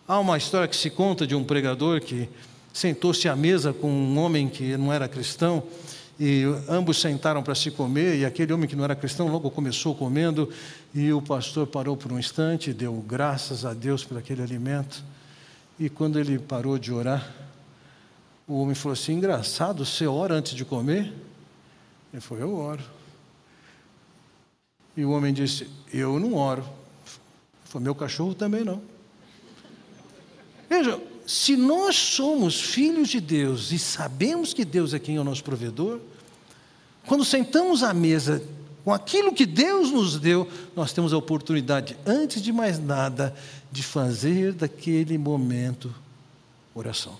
Há 0.05 0.19
uma 0.19 0.37
história 0.37 0.67
que 0.67 0.75
se 0.75 0.89
conta 0.89 1.25
de 1.25 1.33
um 1.33 1.45
pregador 1.45 2.01
que 2.01 2.27
sentou-se 2.73 3.29
à 3.29 3.37
mesa 3.37 3.71
com 3.71 3.89
um 3.89 4.19
homem 4.19 4.49
que 4.49 4.75
não 4.75 4.91
era 4.91 5.07
cristão 5.07 5.63
e 6.19 6.43
ambos 6.69 7.01
sentaram 7.01 7.41
para 7.41 7.55
se 7.55 7.71
comer, 7.71 8.17
e 8.17 8.25
aquele 8.25 8.53
homem 8.53 8.69
que 8.69 8.75
não 8.75 8.83
era 8.83 8.95
cristão 8.95 9.27
logo 9.27 9.49
começou 9.49 9.95
comendo, 9.95 10.49
e 10.93 11.11
o 11.13 11.21
pastor 11.21 11.67
parou 11.67 11.95
por 11.95 12.11
um 12.11 12.19
instante, 12.19 12.73
deu 12.73 12.93
graças 12.95 13.65
a 13.65 13.73
Deus 13.73 14.03
por 14.03 14.17
aquele 14.17 14.41
alimento, 14.41 15.03
e 15.79 15.89
quando 15.89 16.19
ele 16.19 16.37
parou 16.37 16.77
de 16.77 16.91
orar, 16.91 17.33
o 18.47 18.61
homem 18.61 18.75
falou 18.75 18.93
assim: 18.93 19.13
engraçado, 19.13 19.85
você 19.85 20.05
ora 20.05 20.35
antes 20.35 20.53
de 20.53 20.65
comer? 20.65 21.13
Ele 22.11 22.21
falou: 22.21 22.43
eu 22.43 22.55
oro. 22.55 22.83
E 24.95 25.05
o 25.05 25.11
homem 25.11 25.33
disse: 25.33 25.67
eu 25.93 26.19
não 26.19 26.35
oro. 26.35 26.65
Foi 27.63 27.79
meu 27.79 27.95
cachorro 27.95 28.35
também 28.35 28.65
não. 28.65 28.81
Veja, 30.69 31.01
se 31.25 31.55
nós 31.55 31.95
somos 31.95 32.59
filhos 32.59 33.07
de 33.07 33.21
Deus 33.21 33.71
e 33.71 33.79
sabemos 33.79 34.53
que 34.53 34.65
Deus 34.65 34.93
é 34.93 34.99
quem 34.99 35.15
é 35.15 35.21
o 35.21 35.23
nosso 35.23 35.43
provedor, 35.43 36.01
quando 37.05 37.23
sentamos 37.23 37.83
à 37.83 37.93
mesa 37.93 38.43
com 38.83 38.93
aquilo 38.93 39.33
que 39.33 39.45
Deus 39.45 39.91
nos 39.91 40.19
deu, 40.19 40.49
nós 40.75 40.91
temos 40.93 41.13
a 41.13 41.17
oportunidade, 41.17 41.97
antes 42.05 42.41
de 42.41 42.51
mais 42.51 42.79
nada, 42.79 43.35
de 43.71 43.83
fazer 43.83 44.53
daquele 44.53 45.17
momento 45.17 45.93
oração. 46.73 47.17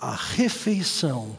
A 0.00 0.14
refeição 0.14 1.36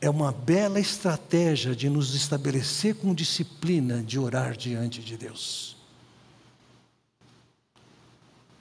é 0.00 0.10
uma 0.10 0.32
bela 0.32 0.80
estratégia 0.80 1.74
de 1.74 1.88
nos 1.88 2.14
estabelecer 2.14 2.94
com 2.96 3.14
disciplina 3.14 4.02
de 4.02 4.18
orar 4.18 4.56
diante 4.56 5.00
de 5.00 5.16
Deus. 5.16 5.76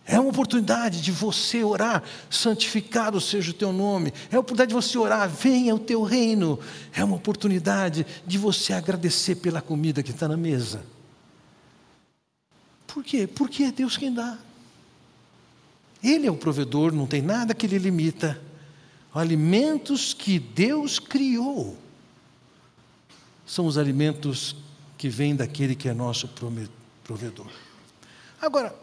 É 0.06 0.20
uma 0.20 0.30
oportunidade 0.30 1.02
de 1.02 1.12
você 1.12 1.64
orar, 1.64 2.04
santificado 2.30 3.22
seja 3.22 3.52
o 3.52 3.54
teu 3.54 3.72
nome. 3.72 4.14
É 4.30 4.36
uma 4.36 4.42
oportunidade 4.42 4.70
de 4.70 4.76
você 4.76 4.98
orar, 4.98 5.30
venha 5.30 5.74
o 5.74 5.80
teu 5.80 6.04
reino. 6.04 6.60
É 6.94 7.04
uma 7.04 7.16
oportunidade 7.16 8.06
de 8.26 8.38
você 8.38 8.74
agradecer 8.74 9.36
pela 9.36 9.62
comida 9.62 10.04
que 10.04 10.12
está 10.12 10.28
na 10.28 10.36
mesa. 10.36 10.84
Por 12.86 13.04
quê? 13.04 13.26
Porque 13.26 13.64
é 13.64 13.72
Deus 13.72 13.96
quem 13.96 14.14
dá. 14.14 14.38
Ele 16.04 16.28
é 16.28 16.32
o 16.32 16.36
provedor, 16.36 16.92
não 16.92 17.08
tem 17.08 17.22
nada 17.22 17.54
que 17.54 17.66
lhe 17.66 17.78
limita. 17.78 18.40
Alimentos 19.14 20.14
que 20.14 20.38
Deus 20.38 21.00
criou 21.00 21.78
são 23.46 23.68
os 23.68 23.78
alimentos 23.78 24.56
que 24.98 25.08
vêm 25.08 25.36
daquele 25.36 25.76
que 25.76 25.88
é 25.88 25.94
nosso 25.94 26.30
provedor. 27.04 27.52
Agora, 28.42 28.83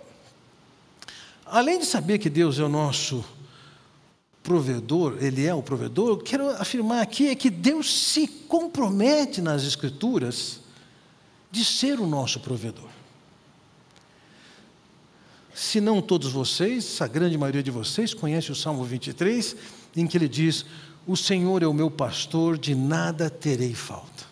além 1.51 1.79
de 1.79 1.87
saber 1.87 2.19
que 2.19 2.31
Deus 2.31 2.59
é 2.59 2.63
o 2.63 2.69
nosso 2.69 3.25
provedor, 4.43 5.19
Ele 5.21 5.47
é 5.47 5.55
o 5.55 5.63
provedor, 5.63 6.23
quero 6.23 6.49
afirmar 6.51 7.03
aqui 7.03 7.29
é 7.29 7.35
que 7.35 7.51
Deus 7.51 7.93
se 7.93 8.27
compromete 8.27 9.41
nas 9.41 9.65
Escrituras 9.65 10.61
de 11.51 11.65
ser 11.65 12.01
o 12.01 12.07
nosso 12.07 12.41
provedor. 12.41 12.89
Se 15.55 15.81
não 15.81 16.01
todos 16.01 16.33
vocês, 16.33 17.03
a 17.03 17.07
grande 17.07 17.37
maioria 17.37 17.63
de 17.63 17.71
vocês 17.71 18.15
conhece 18.15 18.51
o 18.51 18.55
Salmo 18.55 18.83
23, 18.85 19.57
em 19.97 20.07
que 20.07 20.17
ele 20.17 20.29
diz: 20.29 20.65
O 21.07 21.17
Senhor 21.17 21.63
é 21.63 21.67
o 21.67 21.75
meu 21.75 21.91
pastor, 21.91 22.57
de 22.57 22.75
nada 22.75 23.29
terei 23.29 23.75
falta. 23.75 24.30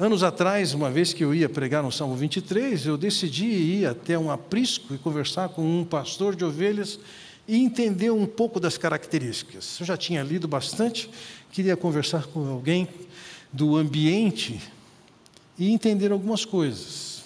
Anos 0.00 0.22
atrás, 0.22 0.74
uma 0.74 0.92
vez 0.92 1.12
que 1.12 1.24
eu 1.24 1.34
ia 1.34 1.48
pregar 1.48 1.82
no 1.82 1.90
Salmo 1.90 2.14
23, 2.14 2.86
eu 2.86 2.96
decidi 2.96 3.46
ir 3.46 3.86
até 3.86 4.16
um 4.16 4.30
aprisco 4.30 4.94
e 4.94 4.98
conversar 4.98 5.48
com 5.48 5.80
um 5.80 5.84
pastor 5.84 6.36
de 6.36 6.44
ovelhas 6.44 7.00
e 7.48 7.56
entender 7.56 8.12
um 8.12 8.24
pouco 8.24 8.60
das 8.60 8.78
características. 8.78 9.80
Eu 9.80 9.86
já 9.86 9.96
tinha 9.96 10.22
lido 10.22 10.46
bastante, 10.46 11.10
queria 11.50 11.76
conversar 11.76 12.28
com 12.28 12.48
alguém 12.48 12.86
do 13.52 13.76
ambiente 13.76 14.60
e 15.58 15.72
entender 15.72 16.12
algumas 16.12 16.44
coisas. 16.44 17.24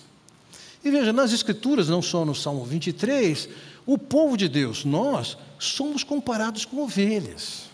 E 0.82 0.90
veja, 0.90 1.12
nas 1.12 1.30
Escrituras, 1.34 1.90
não 1.90 2.00
só 2.00 2.24
no 2.24 2.34
Salmo 2.34 2.64
23, 2.64 3.50
o 3.84 3.98
povo 3.98 4.34
de 4.34 4.48
Deus, 4.48 4.82
nós, 4.82 5.36
somos 5.58 6.02
comparados 6.02 6.64
com 6.64 6.82
ovelhas. 6.82 7.71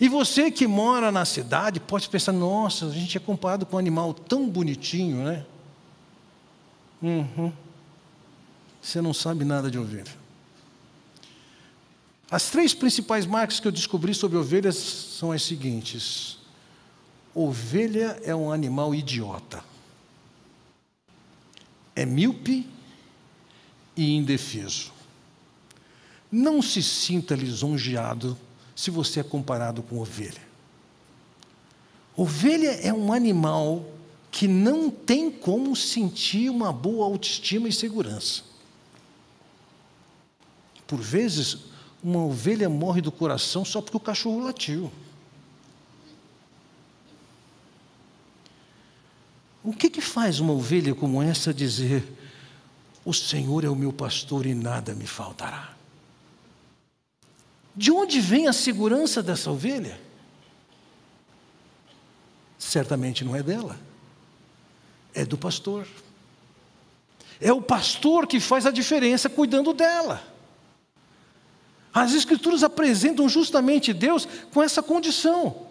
E 0.00 0.08
você 0.08 0.50
que 0.50 0.66
mora 0.66 1.12
na 1.12 1.24
cidade 1.24 1.78
pode 1.78 2.08
pensar: 2.08 2.32
nossa, 2.32 2.86
a 2.86 2.90
gente 2.90 3.16
é 3.16 3.20
comparado 3.20 3.64
com 3.64 3.76
um 3.76 3.78
animal 3.78 4.12
tão 4.12 4.48
bonitinho, 4.48 5.24
né? 5.24 5.44
Uhum. 7.02 7.52
Você 8.82 9.00
não 9.00 9.14
sabe 9.14 9.44
nada 9.44 9.70
de 9.70 9.78
ovelha. 9.78 10.24
As 12.30 12.50
três 12.50 12.74
principais 12.74 13.26
marcas 13.26 13.60
que 13.60 13.68
eu 13.68 13.72
descobri 13.72 14.14
sobre 14.14 14.36
ovelhas 14.36 14.76
são 14.76 15.30
as 15.30 15.42
seguintes: 15.42 16.38
ovelha 17.34 18.20
é 18.24 18.34
um 18.34 18.50
animal 18.50 18.94
idiota, 18.94 19.62
é 21.94 22.04
míope 22.04 22.68
e 23.96 24.12
indefeso. 24.16 24.92
Não 26.30 26.60
se 26.60 26.82
sinta 26.82 27.36
lisonjeado 27.36 28.36
se 28.74 28.90
você 28.90 29.20
é 29.20 29.22
comparado 29.22 29.82
com 29.82 29.98
ovelha. 29.98 30.42
Ovelha 32.16 32.70
é 32.80 32.92
um 32.92 33.12
animal 33.12 33.84
que 34.30 34.48
não 34.48 34.90
tem 34.90 35.30
como 35.30 35.76
sentir 35.76 36.50
uma 36.50 36.72
boa 36.72 37.06
autoestima 37.06 37.68
e 37.68 37.72
segurança. 37.72 38.42
Por 40.86 41.00
vezes, 41.00 41.58
uma 42.02 42.24
ovelha 42.24 42.68
morre 42.68 43.00
do 43.00 43.10
coração 43.10 43.64
só 43.64 43.80
porque 43.80 43.96
o 43.96 44.00
cachorro 44.00 44.40
latiu. 44.40 44.92
O 49.62 49.72
que, 49.72 49.88
que 49.88 50.02
faz 50.02 50.40
uma 50.40 50.52
ovelha 50.52 50.94
como 50.94 51.22
essa 51.22 51.54
dizer: 51.54 52.04
O 53.04 53.14
Senhor 53.14 53.64
é 53.64 53.68
o 53.68 53.74
meu 53.74 53.92
pastor 53.92 54.44
e 54.44 54.54
nada 54.54 54.94
me 54.94 55.06
faltará? 55.06 55.74
De 57.76 57.90
onde 57.90 58.20
vem 58.20 58.46
a 58.46 58.52
segurança 58.52 59.22
dessa 59.22 59.50
ovelha? 59.50 59.98
Certamente 62.58 63.24
não 63.24 63.34
é 63.34 63.42
dela, 63.42 63.78
é 65.12 65.24
do 65.24 65.36
pastor. 65.36 65.86
É 67.40 67.52
o 67.52 67.60
pastor 67.60 68.26
que 68.26 68.38
faz 68.38 68.64
a 68.64 68.70
diferença 68.70 69.28
cuidando 69.28 69.72
dela. 69.72 70.22
As 71.92 72.14
Escrituras 72.14 72.62
apresentam 72.62 73.28
justamente 73.28 73.92
Deus 73.92 74.26
com 74.52 74.62
essa 74.62 74.82
condição. 74.82 75.64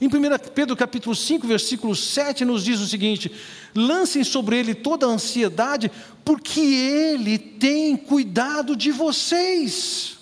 Em 0.00 0.08
1 0.08 0.10
Pedro 0.54 0.76
capítulo 0.76 1.14
5, 1.14 1.46
versículo 1.46 1.94
7, 1.94 2.44
nos 2.44 2.64
diz 2.64 2.80
o 2.80 2.86
seguinte: 2.86 3.30
lancem 3.74 4.24
sobre 4.24 4.58
ele 4.58 4.74
toda 4.74 5.06
a 5.06 5.10
ansiedade, 5.10 5.90
porque 6.24 6.60
ele 6.60 7.38
tem 7.38 7.96
cuidado 7.96 8.74
de 8.74 8.90
vocês. 8.90 10.18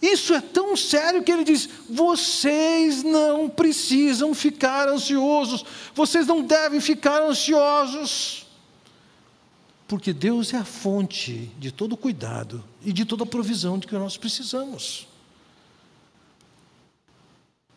Isso 0.00 0.32
é 0.32 0.40
tão 0.40 0.76
sério 0.76 1.22
que 1.22 1.32
ele 1.32 1.44
diz: 1.44 1.68
vocês 1.90 3.02
não 3.02 3.48
precisam 3.48 4.32
ficar 4.32 4.88
ansiosos, 4.88 5.64
vocês 5.94 6.26
não 6.26 6.42
devem 6.42 6.80
ficar 6.80 7.20
ansiosos, 7.22 8.46
porque 9.88 10.12
Deus 10.12 10.54
é 10.54 10.58
a 10.58 10.64
fonte 10.64 11.50
de 11.58 11.72
todo 11.72 11.96
cuidado 11.96 12.64
e 12.84 12.92
de 12.92 13.04
toda 13.04 13.26
provisão 13.26 13.78
de 13.78 13.86
que 13.88 13.94
nós 13.94 14.16
precisamos. 14.16 15.08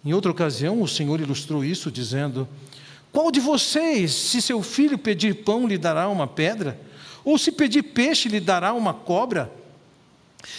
Em 0.04 0.14
outra 0.14 0.32
ocasião, 0.32 0.82
o 0.82 0.88
Senhor 0.88 1.20
ilustrou 1.20 1.66
isso 1.66 1.92
dizendo: 1.92 2.48
Qual 3.12 3.32
de 3.32 3.40
vocês, 3.40 4.14
se 4.14 4.42
seu 4.42 4.62
filho 4.62 4.98
pedir 4.98 5.44
pão, 5.44 5.68
lhe 5.68 5.78
dará 5.78 6.08
uma 6.08 6.28
pedra? 6.28 6.80
Ou 7.24 7.38
se 7.38 7.52
pedir 7.52 7.84
peixe, 7.84 8.30
lhe 8.30 8.40
dará 8.40 8.74
uma 8.74 8.94
cobra? 8.94 9.52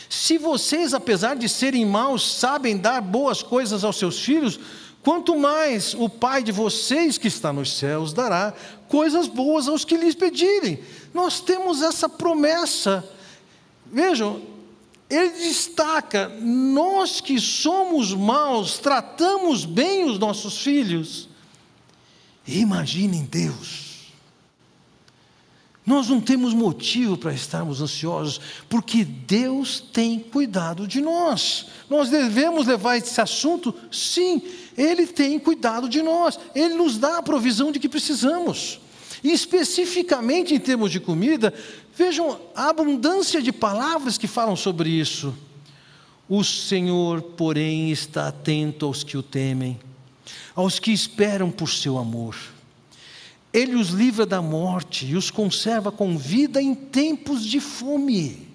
Se 0.08 0.38
vocês, 0.38 0.94
apesar 0.94 1.36
de 1.36 1.48
serem 1.48 1.84
maus, 1.84 2.38
sabem 2.38 2.76
dar 2.76 3.00
boas 3.00 3.42
coisas 3.42 3.84
aos 3.84 3.96
seus 3.96 4.18
filhos, 4.20 4.58
quanto 5.02 5.36
mais 5.36 5.94
o 5.94 6.08
Pai 6.08 6.42
de 6.42 6.52
vocês 6.52 7.18
que 7.18 7.28
está 7.28 7.52
nos 7.52 7.76
céus 7.76 8.12
dará 8.12 8.54
coisas 8.88 9.26
boas 9.26 9.68
aos 9.68 9.84
que 9.84 9.96
lhes 9.96 10.14
pedirem. 10.14 10.78
Nós 11.12 11.40
temos 11.40 11.82
essa 11.82 12.08
promessa. 12.08 13.08
Vejam, 13.86 14.40
ele 15.10 15.30
destaca: 15.30 16.28
nós 16.40 17.20
que 17.20 17.40
somos 17.40 18.14
maus, 18.14 18.78
tratamos 18.78 19.64
bem 19.64 20.04
os 20.04 20.18
nossos 20.18 20.58
filhos. 20.58 21.28
Imaginem 22.46 23.24
Deus 23.24 23.91
nós 25.84 26.08
não 26.08 26.20
temos 26.20 26.54
motivo 26.54 27.16
para 27.16 27.34
estarmos 27.34 27.80
ansiosos, 27.80 28.40
porque 28.68 29.04
Deus 29.04 29.80
tem 29.80 30.18
cuidado 30.18 30.86
de 30.86 31.00
nós. 31.00 31.66
Nós 31.90 32.08
devemos 32.08 32.66
levar 32.68 32.96
esse 32.96 33.20
assunto? 33.20 33.74
Sim, 33.90 34.40
Ele 34.78 35.06
tem 35.06 35.38
cuidado 35.40 35.88
de 35.88 36.00
nós, 36.00 36.38
Ele 36.54 36.74
nos 36.74 36.98
dá 36.98 37.18
a 37.18 37.22
provisão 37.22 37.72
de 37.72 37.80
que 37.80 37.88
precisamos. 37.88 38.80
E 39.24 39.32
especificamente 39.32 40.54
em 40.54 40.60
termos 40.60 40.90
de 40.90 41.00
comida, 41.00 41.52
vejam 41.96 42.38
a 42.54 42.68
abundância 42.68 43.42
de 43.42 43.52
palavras 43.52 44.16
que 44.16 44.28
falam 44.28 44.54
sobre 44.54 44.88
isso. 44.88 45.34
O 46.28 46.44
Senhor, 46.44 47.22
porém, 47.22 47.90
está 47.90 48.28
atento 48.28 48.86
aos 48.86 49.02
que 49.02 49.16
o 49.16 49.22
temem, 49.22 49.78
aos 50.54 50.78
que 50.78 50.92
esperam 50.92 51.50
por 51.50 51.68
seu 51.68 51.98
amor. 51.98 52.36
Ele 53.52 53.74
os 53.74 53.88
livra 53.88 54.24
da 54.24 54.40
morte 54.40 55.06
e 55.06 55.16
os 55.16 55.30
conserva 55.30 55.92
com 55.92 56.16
vida 56.16 56.60
em 56.60 56.74
tempos 56.74 57.44
de 57.44 57.60
fome. 57.60 58.48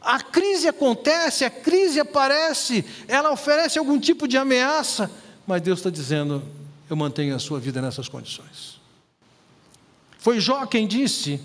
A 0.00 0.20
crise 0.20 0.68
acontece, 0.68 1.44
a 1.44 1.50
crise 1.50 2.00
aparece, 2.00 2.84
ela 3.06 3.32
oferece 3.32 3.78
algum 3.78 3.98
tipo 3.98 4.26
de 4.26 4.36
ameaça, 4.36 5.10
mas 5.46 5.62
Deus 5.62 5.78
está 5.78 5.90
dizendo: 5.90 6.42
eu 6.88 6.96
mantenho 6.96 7.34
a 7.34 7.38
sua 7.38 7.60
vida 7.60 7.80
nessas 7.80 8.08
condições. 8.08 8.80
Foi 10.18 10.40
Jó 10.40 10.66
quem 10.66 10.86
disse: 10.86 11.40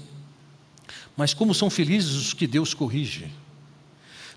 Mas 1.16 1.34
como 1.34 1.54
são 1.54 1.70
felizes 1.70 2.14
os 2.14 2.34
que 2.34 2.48
Deus 2.48 2.74
corrige. 2.74 3.32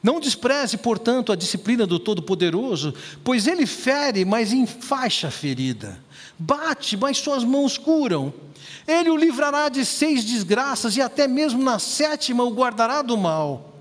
Não 0.03 0.21
despreze, 0.21 0.77
portanto, 0.77 1.33
a 1.33 1.37
disciplina 1.37 1.87
do 1.87 1.99
Todo-Poderoso, 1.99 2.95
pois 3.25 3.47
ele 3.47 3.67
fere, 3.67 4.25
mas 4.25 4.53
enfaixa 4.53 5.29
a 5.29 5.31
ferida. 5.31 5.99
Bate, 6.39 6.97
mas 6.97 7.19
suas 7.19 7.43
mãos 7.43 7.77
curam. 7.77 8.33
Ele 8.87 9.11
o 9.11 9.17
livrará 9.17 9.69
de 9.69 9.85
seis 9.85 10.25
desgraças 10.25 10.97
e 10.97 11.03
até 11.03 11.27
mesmo 11.27 11.63
na 11.63 11.79
sétima 11.79 12.45
o 12.45 12.55
guardará 12.55 13.03
do 13.03 13.17
mal. 13.17 13.75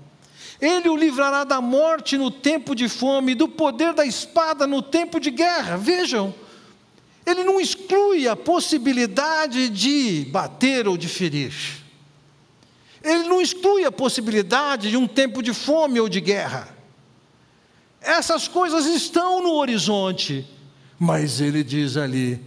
Ele 0.60 0.88
o 0.88 0.96
livrará 0.96 1.44
da 1.44 1.60
morte 1.60 2.18
no 2.18 2.30
tempo 2.30 2.74
de 2.74 2.88
fome, 2.88 3.34
do 3.34 3.46
poder 3.46 3.94
da 3.94 4.04
espada 4.04 4.66
no 4.66 4.82
tempo 4.82 5.20
de 5.20 5.30
guerra. 5.30 5.76
Vejam, 5.76 6.34
ele 7.24 7.44
não 7.44 7.60
exclui 7.60 8.26
a 8.26 8.34
possibilidade 8.34 9.68
de 9.68 10.26
bater 10.30 10.88
ou 10.88 10.96
de 10.96 11.06
ferir. 11.06 11.54
Ele 13.02 13.28
não 13.28 13.40
exclui 13.40 13.84
a 13.84 13.92
possibilidade 13.92 14.90
de 14.90 14.96
um 14.96 15.06
tempo 15.06 15.42
de 15.42 15.52
fome 15.52 16.00
ou 16.00 16.08
de 16.08 16.20
guerra. 16.20 16.68
Essas 18.00 18.46
coisas 18.48 18.86
estão 18.86 19.42
no 19.42 19.54
horizonte, 19.54 20.46
mas 20.98 21.40
ele 21.40 21.62
diz 21.62 21.96
ali: 21.96 22.40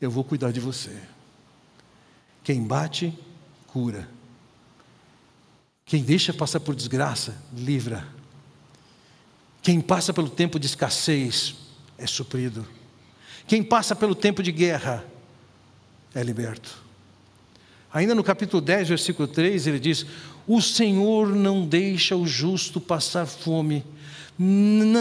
Eu 0.00 0.10
vou 0.10 0.24
cuidar 0.24 0.52
de 0.52 0.60
você. 0.60 0.96
Quem 2.42 2.62
bate, 2.62 3.16
cura. 3.66 4.08
Quem 5.84 6.02
deixa 6.02 6.32
passar 6.32 6.60
por 6.60 6.74
desgraça, 6.74 7.36
livra. 7.54 8.06
Quem 9.60 9.80
passa 9.80 10.12
pelo 10.12 10.28
tempo 10.28 10.58
de 10.58 10.66
escassez, 10.66 11.54
é 11.96 12.06
suprido. 12.06 12.66
Quem 13.46 13.62
passa 13.62 13.94
pelo 13.94 14.14
tempo 14.14 14.42
de 14.42 14.50
guerra, 14.50 15.04
é 16.14 16.22
liberto. 16.22 16.81
Ainda 17.92 18.14
no 18.14 18.24
capítulo 18.24 18.62
10, 18.62 18.88
versículo 18.88 19.28
3, 19.28 19.66
ele 19.66 19.78
diz: 19.78 20.06
O 20.46 20.62
Senhor 20.62 21.28
não 21.28 21.66
deixa 21.66 22.16
o 22.16 22.26
justo 22.26 22.80
passar 22.80 23.26
fome, 23.26 23.84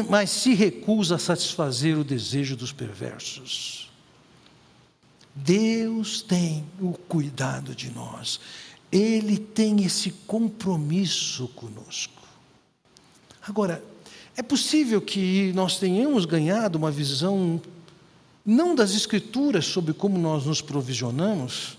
mas 0.09 0.29
se 0.29 0.53
recusa 0.53 1.15
a 1.15 1.19
satisfazer 1.19 1.97
o 1.97 2.03
desejo 2.03 2.55
dos 2.55 2.73
perversos. 2.73 3.89
Deus 5.33 6.21
tem 6.21 6.65
o 6.81 6.91
cuidado 6.91 7.73
de 7.73 7.89
nós, 7.89 8.41
Ele 8.91 9.37
tem 9.37 9.83
esse 9.85 10.11
compromisso 10.27 11.47
conosco. 11.55 12.21
Agora, 13.41 13.81
é 14.35 14.43
possível 14.43 15.01
que 15.01 15.53
nós 15.53 15.77
tenhamos 15.77 16.25
ganhado 16.25 16.77
uma 16.77 16.91
visão, 16.91 17.61
não 18.45 18.75
das 18.75 18.93
Escrituras, 18.93 19.65
sobre 19.65 19.93
como 19.93 20.17
nós 20.17 20.45
nos 20.45 20.61
provisionamos, 20.61 21.77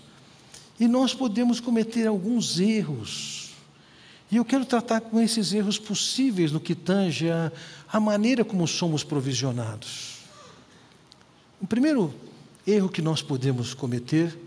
e 0.83 0.87
nós 0.87 1.13
podemos 1.13 1.61
cometer 1.61 2.05
alguns 2.05 2.59
erros. 2.59 3.51
E 4.29 4.35
eu 4.35 4.43
quero 4.43 4.65
tratar 4.65 4.99
com 4.99 5.17
esses 5.17 5.53
erros 5.53 5.79
possíveis 5.79 6.51
no 6.51 6.59
que 6.59 6.75
tange 6.75 7.29
a, 7.31 7.49
a 7.87 8.01
maneira 8.01 8.43
como 8.43 8.67
somos 8.67 9.01
provisionados. 9.01 10.17
O 11.61 11.65
primeiro 11.65 12.13
erro 12.67 12.89
que 12.89 13.01
nós 13.01 13.21
podemos 13.21 13.73
cometer 13.73 14.37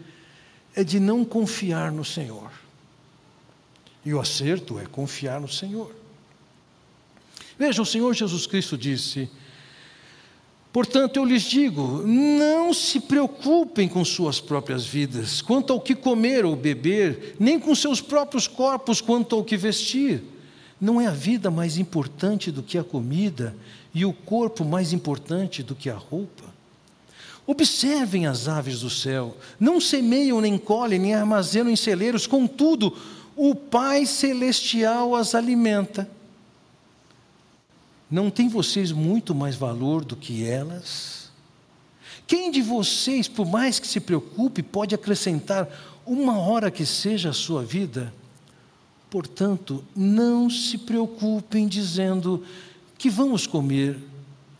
é 0.74 0.84
de 0.84 1.00
não 1.00 1.24
confiar 1.24 1.90
no 1.90 2.04
Senhor. 2.04 2.50
E 4.04 4.12
o 4.12 4.20
acerto 4.20 4.78
é 4.78 4.84
confiar 4.84 5.40
no 5.40 5.48
Senhor. 5.48 5.90
Veja, 7.58 7.80
o 7.80 7.86
Senhor 7.86 8.12
Jesus 8.12 8.46
Cristo 8.46 8.76
disse: 8.76 9.30
Portanto, 10.76 11.16
eu 11.16 11.24
lhes 11.24 11.44
digo: 11.44 12.02
não 12.06 12.74
se 12.74 13.00
preocupem 13.00 13.88
com 13.88 14.04
suas 14.04 14.42
próprias 14.42 14.84
vidas, 14.84 15.40
quanto 15.40 15.72
ao 15.72 15.80
que 15.80 15.94
comer 15.94 16.44
ou 16.44 16.54
beber, 16.54 17.34
nem 17.40 17.58
com 17.58 17.74
seus 17.74 18.02
próprios 18.02 18.46
corpos, 18.46 19.00
quanto 19.00 19.34
ao 19.34 19.42
que 19.42 19.56
vestir. 19.56 20.22
Não 20.78 21.00
é 21.00 21.06
a 21.06 21.12
vida 21.12 21.50
mais 21.50 21.78
importante 21.78 22.50
do 22.50 22.62
que 22.62 22.76
a 22.76 22.84
comida, 22.84 23.56
e 23.94 24.04
o 24.04 24.12
corpo 24.12 24.66
mais 24.66 24.92
importante 24.92 25.62
do 25.62 25.74
que 25.74 25.88
a 25.88 25.96
roupa? 25.96 26.44
Observem 27.46 28.26
as 28.26 28.46
aves 28.46 28.80
do 28.80 28.90
céu, 28.90 29.34
não 29.58 29.80
semeiam, 29.80 30.42
nem 30.42 30.58
colhem, 30.58 30.98
nem 30.98 31.14
armazenam 31.14 31.70
em 31.70 31.76
celeiros, 31.76 32.26
contudo, 32.26 32.94
o 33.34 33.54
Pai 33.54 34.04
Celestial 34.04 35.16
as 35.16 35.34
alimenta. 35.34 36.06
Não 38.10 38.30
tem 38.30 38.48
vocês 38.48 38.92
muito 38.92 39.34
mais 39.34 39.56
valor 39.56 40.04
do 40.04 40.14
que 40.14 40.44
elas? 40.44 41.30
Quem 42.26 42.50
de 42.50 42.62
vocês, 42.62 43.26
por 43.26 43.46
mais 43.46 43.80
que 43.80 43.86
se 43.86 43.98
preocupe, 43.98 44.62
pode 44.62 44.94
acrescentar 44.94 45.68
uma 46.06 46.38
hora 46.38 46.70
que 46.70 46.86
seja 46.86 47.30
a 47.30 47.32
sua 47.32 47.64
vida? 47.64 48.14
Portanto, 49.10 49.84
não 49.94 50.48
se 50.48 50.78
preocupem 50.78 51.66
dizendo 51.66 52.44
que 52.96 53.10
vamos 53.10 53.46
comer, 53.46 53.98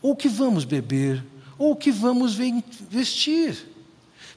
ou 0.01 0.15
que 0.15 0.27
vamos 0.27 0.65
beber, 0.65 1.23
ou 1.57 1.75
que 1.75 1.91
vamos 1.91 2.35
vestir. 2.35 3.69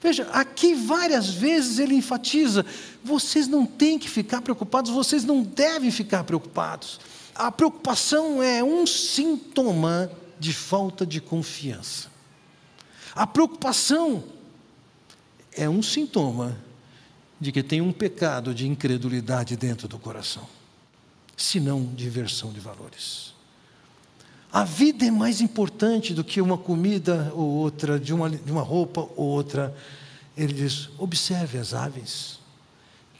Veja, 0.01 0.29
aqui 0.33 0.75
várias 0.75 1.29
vezes 1.29 1.79
ele 1.81 1.94
enfatiza: 1.94 2.64
vocês 3.03 3.49
não 3.49 3.66
têm 3.66 3.99
que 3.99 4.09
ficar 4.09 4.40
preocupados, 4.40 4.90
vocês 4.90 5.25
não 5.25 5.42
devem 5.42 5.90
ficar 5.90 6.23
preocupados 6.23 6.99
a 7.40 7.50
preocupação 7.50 8.42
é 8.42 8.62
um 8.62 8.87
sintoma 8.87 10.12
de 10.38 10.53
falta 10.53 11.07
de 11.07 11.22
confiança. 11.22 12.11
A 13.14 13.26
preocupação 13.26 14.22
é 15.53 15.66
um 15.66 15.83
sintoma 15.83 16.55
de 17.40 17.50
que 17.50 17.62
tem 17.62 17.81
um 17.81 17.92
pecado 17.92 18.55
de 18.55 18.68
incredulidade 18.68 19.57
dentro 19.57 19.88
do 19.88 19.98
coração, 19.98 20.46
se 21.35 21.59
não 21.59 21.87
de 21.87 22.07
inversão 22.07 22.53
de 22.53 22.61
valores. 22.61 23.33
A 24.53 24.62
vida 24.62 25.07
é 25.07 25.11
mais 25.11 25.40
importante 25.40 26.12
do 26.12 26.22
que 26.22 26.42
uma 26.42 26.59
comida 26.59 27.33
ou 27.35 27.48
outra, 27.48 27.98
de 27.98 28.12
uma, 28.12 28.29
de 28.29 28.53
uma 28.53 28.62
roupa 28.62 29.09
ou 29.16 29.29
outra. 29.29 29.74
Ele 30.37 30.53
diz: 30.53 30.90
observe 30.98 31.57
as 31.57 31.72
aves, 31.72 32.38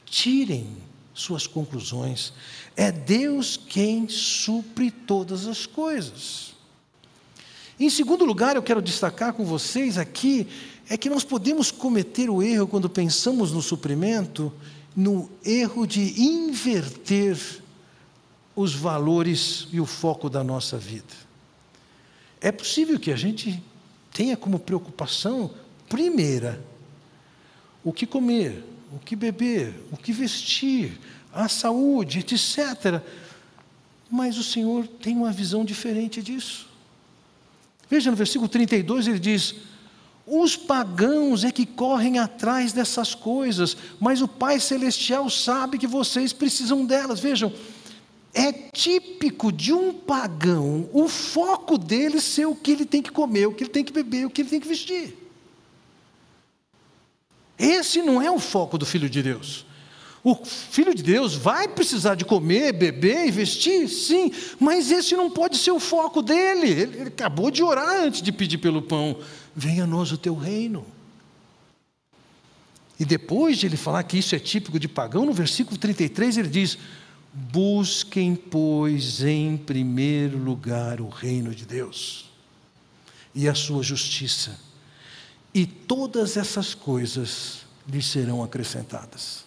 tirem 0.04 0.89
suas 1.20 1.46
conclusões. 1.46 2.33
É 2.76 2.90
Deus 2.90 3.56
quem 3.56 4.09
supre 4.09 4.90
todas 4.90 5.46
as 5.46 5.66
coisas. 5.66 6.54
Em 7.78 7.88
segundo 7.88 8.24
lugar, 8.24 8.56
eu 8.56 8.62
quero 8.62 8.83
destacar 8.83 9.33
com 9.33 9.44
vocês 9.44 9.96
aqui 9.96 10.46
é 10.88 10.96
que 10.96 11.09
nós 11.09 11.24
podemos 11.24 11.70
cometer 11.70 12.28
o 12.28 12.42
erro 12.42 12.66
quando 12.66 12.90
pensamos 12.90 13.52
no 13.52 13.62
suprimento, 13.62 14.52
no 14.94 15.30
erro 15.44 15.87
de 15.87 16.20
inverter 16.20 17.38
os 18.56 18.74
valores 18.74 19.68
e 19.72 19.80
o 19.80 19.87
foco 19.87 20.28
da 20.28 20.42
nossa 20.42 20.76
vida. 20.76 21.14
É 22.40 22.50
possível 22.50 22.98
que 22.98 23.12
a 23.12 23.16
gente 23.16 23.62
tenha 24.12 24.37
como 24.37 24.59
preocupação 24.59 25.50
primeira 25.88 26.62
o 27.83 27.92
que 27.92 28.06
comer, 28.06 28.64
o 28.92 28.98
que 28.98 29.14
beber, 29.14 29.74
o 29.92 29.96
que 29.96 30.12
vestir, 30.12 30.98
a 31.33 31.48
saúde, 31.48 32.18
etc. 32.18 33.00
Mas 34.11 34.37
o 34.37 34.42
Senhor 34.42 34.87
tem 34.87 35.16
uma 35.16 35.31
visão 35.31 35.64
diferente 35.64 36.20
disso. 36.20 36.68
Veja 37.88 38.11
no 38.11 38.16
versículo 38.16 38.48
32, 38.48 39.07
ele 39.07 39.18
diz: 39.18 39.55
Os 40.26 40.57
pagãos 40.57 41.44
é 41.44 41.53
que 41.53 41.64
correm 41.64 42.18
atrás 42.18 42.72
dessas 42.72 43.14
coisas, 43.14 43.76
mas 44.00 44.20
o 44.20 44.29
Pai 44.29 44.59
Celestial 44.59 45.31
sabe 45.31 45.79
que 45.79 45.87
vocês 45.87 46.33
precisam 46.33 46.85
delas. 46.85 47.20
Vejam, 47.20 47.53
é 48.33 48.53
típico 48.53 49.50
de 49.50 49.72
um 49.72 49.92
pagão 49.92 50.88
o 50.92 51.09
foco 51.09 51.76
dele 51.76 52.20
ser 52.20 52.46
o 52.46 52.55
que 52.55 52.70
ele 52.72 52.85
tem 52.85 53.03
que 53.03 53.11
comer, 53.11 53.46
o 53.46 53.53
que 53.53 53.64
ele 53.64 53.70
tem 53.70 53.85
que 53.85 53.92
beber, 53.92 54.26
o 54.26 54.31
que 54.31 54.42
ele 54.42 54.50
tem 54.50 54.61
que 54.61 54.68
vestir. 54.68 55.19
Esse 57.61 58.01
não 58.01 58.23
é 58.23 58.31
o 58.31 58.38
foco 58.38 58.79
do 58.79 58.87
Filho 58.87 59.11
de 59.11 59.23
Deus. 59.23 59.66
O 60.25 60.35
Filho 60.35 60.94
de 60.94 61.03
Deus 61.03 61.35
vai 61.35 61.68
precisar 61.68 62.14
de 62.14 62.25
comer, 62.25 62.73
beber 62.73 63.27
e 63.27 63.31
vestir, 63.31 63.87
sim, 63.87 64.33
mas 64.59 64.90
esse 64.90 65.14
não 65.14 65.31
pode 65.31 65.59
ser 65.59 65.70
o 65.70 65.79
foco 65.79 66.23
dele. 66.23 66.68
Ele, 66.68 66.96
ele 67.01 67.09
acabou 67.09 67.51
de 67.51 67.62
orar 67.62 68.03
antes 68.03 68.23
de 68.23 68.33
pedir 68.33 68.59
pelo 68.59 68.81
pão: 68.81 69.18
venha 69.55 69.85
a 69.85 69.87
nós 69.87 70.11
o 70.11 70.16
teu 70.16 70.35
reino. 70.35 70.87
E 72.99 73.05
depois 73.05 73.59
de 73.59 73.66
ele 73.66 73.77
falar 73.77 74.03
que 74.05 74.18
isso 74.18 74.35
é 74.35 74.38
típico 74.38 74.79
de 74.79 74.88
pagão, 74.88 75.27
no 75.27 75.33
versículo 75.33 75.77
33 75.77 76.38
ele 76.38 76.49
diz: 76.49 76.79
Busquem, 77.33 78.35
pois, 78.35 79.23
em 79.23 79.59
primeiro 79.59 80.38
lugar 80.38 81.01
o 81.01 81.09
reino 81.09 81.55
de 81.55 81.66
Deus 81.66 82.31
e 83.35 83.49
a 83.49 83.55
sua 83.55 83.83
justiça 83.83 84.69
e 85.52 85.66
todas 85.66 86.36
essas 86.36 86.74
coisas 86.74 87.66
lhe 87.88 88.02
serão 88.02 88.42
acrescentadas. 88.42 89.44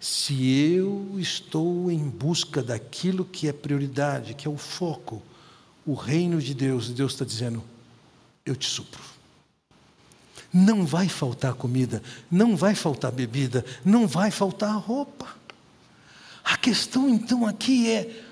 Se 0.00 0.74
eu 0.74 1.14
estou 1.18 1.90
em 1.90 2.08
busca 2.08 2.62
daquilo 2.62 3.24
que 3.24 3.48
é 3.48 3.52
prioridade, 3.52 4.34
que 4.34 4.46
é 4.46 4.50
o 4.50 4.56
foco, 4.56 5.22
o 5.86 5.94
reino 5.94 6.40
de 6.40 6.52
Deus, 6.52 6.90
Deus 6.90 7.12
está 7.12 7.24
dizendo: 7.24 7.62
eu 8.44 8.54
te 8.54 8.68
supro. 8.68 9.00
Não 10.52 10.84
vai 10.84 11.08
faltar 11.08 11.54
comida, 11.54 12.02
não 12.30 12.56
vai 12.56 12.74
faltar 12.74 13.10
bebida, 13.10 13.64
não 13.84 14.06
vai 14.06 14.30
faltar 14.30 14.76
roupa. 14.78 15.34
A 16.44 16.56
questão 16.56 17.08
então 17.08 17.46
aqui 17.46 17.90
é 17.90 18.24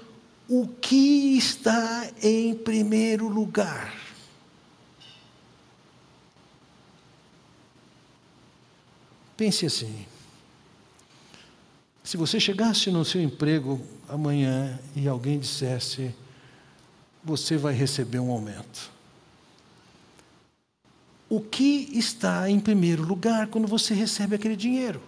o 0.48 0.68
que 0.68 1.36
está 1.38 2.10
em 2.22 2.54
primeiro 2.54 3.28
lugar? 3.28 4.01
Pense 9.36 9.66
assim. 9.66 10.06
Se 12.04 12.16
você 12.16 12.40
chegasse 12.40 12.90
no 12.90 13.04
seu 13.04 13.22
emprego 13.22 13.80
amanhã 14.08 14.78
e 14.94 15.06
alguém 15.06 15.38
dissesse, 15.38 16.14
você 17.22 17.56
vai 17.56 17.72
receber 17.72 18.18
um 18.18 18.30
aumento. 18.30 18.90
O 21.28 21.40
que 21.40 21.88
está 21.92 22.50
em 22.50 22.60
primeiro 22.60 23.02
lugar 23.02 23.46
quando 23.46 23.66
você 23.66 23.94
recebe 23.94 24.34
aquele 24.34 24.56
dinheiro? 24.56 25.02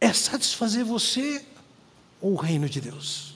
É 0.00 0.12
satisfazer 0.12 0.84
você 0.84 1.44
ou 2.20 2.32
o 2.32 2.36
reino 2.36 2.68
de 2.68 2.80
Deus? 2.80 3.34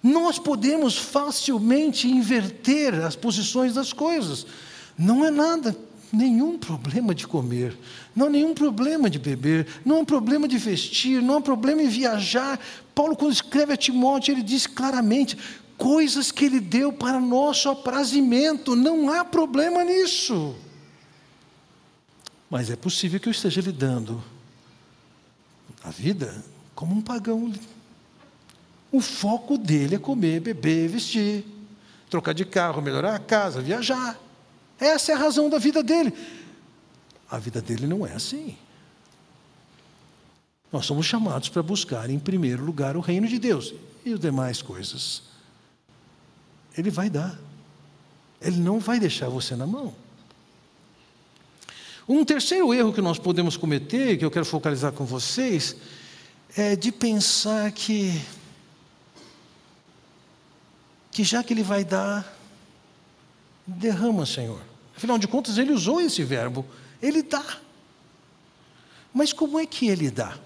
Nós 0.00 0.38
podemos 0.38 0.96
facilmente 0.96 2.06
inverter 2.06 2.94
as 3.02 3.16
posições 3.16 3.74
das 3.74 3.92
coisas. 3.92 4.46
Não 4.96 5.24
é 5.24 5.30
nada 5.30 5.72
nenhum 6.14 6.58
problema 6.58 7.14
de 7.14 7.26
comer, 7.26 7.76
não 8.14 8.30
nenhum 8.30 8.54
problema 8.54 9.10
de 9.10 9.18
beber, 9.18 9.66
não 9.84 10.00
há 10.00 10.04
problema 10.04 10.46
de 10.46 10.56
vestir, 10.58 11.20
não 11.22 11.38
há 11.38 11.40
problema 11.40 11.82
em 11.82 11.88
viajar. 11.88 12.58
Paulo, 12.94 13.16
quando 13.16 13.32
escreve 13.32 13.72
a 13.72 13.76
Timóteo, 13.76 14.32
ele 14.32 14.42
diz 14.42 14.66
claramente: 14.66 15.36
coisas 15.76 16.30
que 16.30 16.44
ele 16.44 16.60
deu 16.60 16.92
para 16.92 17.20
nosso 17.20 17.68
aprazimento, 17.68 18.76
não 18.76 19.10
há 19.10 19.24
problema 19.24 19.84
nisso. 19.84 20.54
Mas 22.48 22.70
é 22.70 22.76
possível 22.76 23.18
que 23.18 23.28
eu 23.28 23.32
esteja 23.32 23.60
lidando 23.60 24.22
a 25.82 25.90
vida 25.90 26.44
como 26.74 26.94
um 26.94 27.00
pagão. 27.00 27.52
O 28.90 29.00
foco 29.00 29.58
dele 29.58 29.96
é 29.96 29.98
comer, 29.98 30.40
beber, 30.40 30.88
vestir, 30.88 31.44
trocar 32.08 32.32
de 32.32 32.44
carro, 32.44 32.80
melhorar 32.80 33.14
a 33.14 33.18
casa, 33.18 33.60
viajar. 33.60 34.18
Essa 34.78 35.12
é 35.12 35.14
a 35.14 35.18
razão 35.18 35.48
da 35.48 35.58
vida 35.58 35.82
dele. 35.82 36.12
A 37.30 37.38
vida 37.38 37.60
dele 37.60 37.86
não 37.86 38.06
é 38.06 38.12
assim. 38.12 38.56
Nós 40.72 40.86
somos 40.86 41.06
chamados 41.06 41.48
para 41.48 41.62
buscar 41.62 42.10
em 42.10 42.18
primeiro 42.18 42.64
lugar 42.64 42.96
o 42.96 43.00
reino 43.00 43.28
de 43.28 43.38
Deus 43.38 43.74
e 44.04 44.12
as 44.12 44.20
demais 44.20 44.60
coisas. 44.60 45.22
Ele 46.76 46.90
vai 46.90 47.08
dar. 47.08 47.38
Ele 48.40 48.58
não 48.58 48.78
vai 48.78 48.98
deixar 48.98 49.28
você 49.28 49.54
na 49.54 49.66
mão. 49.66 49.94
Um 52.08 52.24
terceiro 52.24 52.74
erro 52.74 52.92
que 52.92 53.00
nós 53.00 53.18
podemos 53.18 53.56
cometer, 53.56 54.18
que 54.18 54.24
eu 54.24 54.30
quero 54.30 54.44
focalizar 54.44 54.92
com 54.92 55.04
vocês, 55.04 55.76
é 56.56 56.76
de 56.76 56.92
pensar 56.92 57.72
que 57.72 58.20
que 61.10 61.22
já 61.22 61.44
que 61.44 61.54
ele 61.54 61.62
vai 61.62 61.84
dar, 61.84 62.36
derrama, 63.66 64.26
Senhor. 64.26 64.60
Afinal 64.96 65.18
de 65.18 65.26
contas, 65.26 65.58
ele 65.58 65.72
usou 65.72 66.00
esse 66.00 66.22
verbo, 66.22 66.64
ele 67.02 67.22
dá. 67.22 67.44
Mas 69.12 69.32
como 69.32 69.58
é 69.58 69.66
que 69.66 69.88
ele 69.88 70.10
dá? 70.10 70.36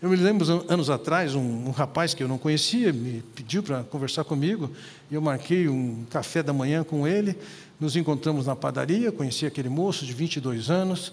Eu 0.00 0.10
me 0.10 0.16
lembro, 0.16 0.46
anos 0.68 0.90
atrás, 0.90 1.34
um, 1.34 1.40
um 1.40 1.70
rapaz 1.70 2.12
que 2.12 2.22
eu 2.22 2.28
não 2.28 2.36
conhecia 2.36 2.92
me 2.92 3.22
pediu 3.34 3.62
para 3.62 3.82
conversar 3.84 4.24
comigo, 4.24 4.70
e 5.10 5.14
eu 5.14 5.22
marquei 5.22 5.68
um 5.68 6.04
café 6.10 6.42
da 6.42 6.52
manhã 6.52 6.84
com 6.84 7.08
ele, 7.08 7.36
nos 7.80 7.96
encontramos 7.96 8.46
na 8.46 8.54
padaria, 8.54 9.10
conheci 9.10 9.46
aquele 9.46 9.68
moço 9.68 10.04
de 10.04 10.12
22 10.12 10.70
anos, 10.70 11.12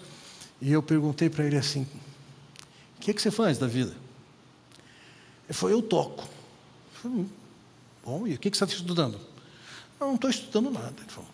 e 0.61 0.71
eu 0.71 0.83
perguntei 0.83 1.29
para 1.29 1.45
ele 1.45 1.57
assim, 1.57 1.87
o 2.97 2.99
que, 2.99 3.11
é 3.11 3.13
que 3.13 3.21
você 3.21 3.31
faz 3.31 3.57
da 3.57 3.67
vida? 3.67 3.95
Ele 5.45 5.53
falou, 5.53 5.75
eu 5.75 5.81
toco. 5.81 6.23
Eu 6.23 7.01
falei, 7.01 7.17
hum, 7.19 7.27
Bom, 8.05 8.27
e 8.27 8.33
o 8.33 8.37
que, 8.37 8.51
que 8.51 8.57
você 8.57 8.65
está 8.65 8.75
estudando? 8.75 9.17
Eu 9.99 10.07
não 10.07 10.15
estou 10.15 10.29
estudando 10.29 10.71
nada. 10.71 10.93
Ele 10.97 11.09
falou. 11.09 11.29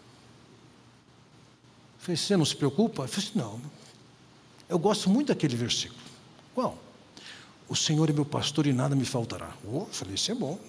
Falei, 2.00 2.18
você 2.18 2.38
não 2.38 2.46
se 2.46 2.56
preocupa? 2.56 3.04
Eu 3.04 3.08
falei, 3.08 3.30
não. 3.36 3.62
Eu 4.68 4.80
gosto 4.80 5.10
muito 5.10 5.28
daquele 5.28 5.56
versículo. 5.56 6.00
Qual? 6.54 6.78
O 7.68 7.76
Senhor 7.76 8.10
é 8.10 8.14
meu 8.14 8.26
pastor 8.26 8.66
e 8.68 8.74
nada 8.74 8.96
me 8.96 9.06
faltará. 9.06 9.52
Oh, 9.66 9.80
eu 9.80 9.86
falei, 9.92 10.16
isso 10.16 10.32
é 10.32 10.36
bom. 10.36 10.60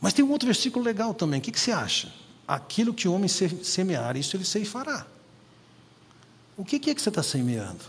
Mas 0.00 0.12
tem 0.12 0.24
um 0.24 0.30
outro 0.30 0.46
versículo 0.46 0.84
legal 0.84 1.14
também. 1.14 1.38
O 1.38 1.42
que, 1.42 1.52
que 1.52 1.60
você 1.60 1.70
acha? 1.70 2.12
Aquilo 2.46 2.92
que 2.92 3.06
o 3.06 3.12
homem 3.12 3.28
semear, 3.28 4.16
isso 4.16 4.36
ele 4.36 4.44
ceifará. 4.44 5.06
O 6.56 6.64
que, 6.64 6.78
que 6.78 6.90
é 6.90 6.94
que 6.94 7.00
você 7.00 7.08
está 7.08 7.22
semeando? 7.22 7.84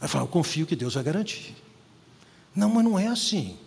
Vai 0.00 0.08
falar, 0.08 0.24
eu 0.24 0.28
confio 0.28 0.66
que 0.66 0.74
Deus 0.74 0.94
vai 0.94 1.02
garantir. 1.04 1.54
Não, 2.54 2.68
mas 2.70 2.84
não 2.84 2.98
é 2.98 3.08
assim. 3.08 3.58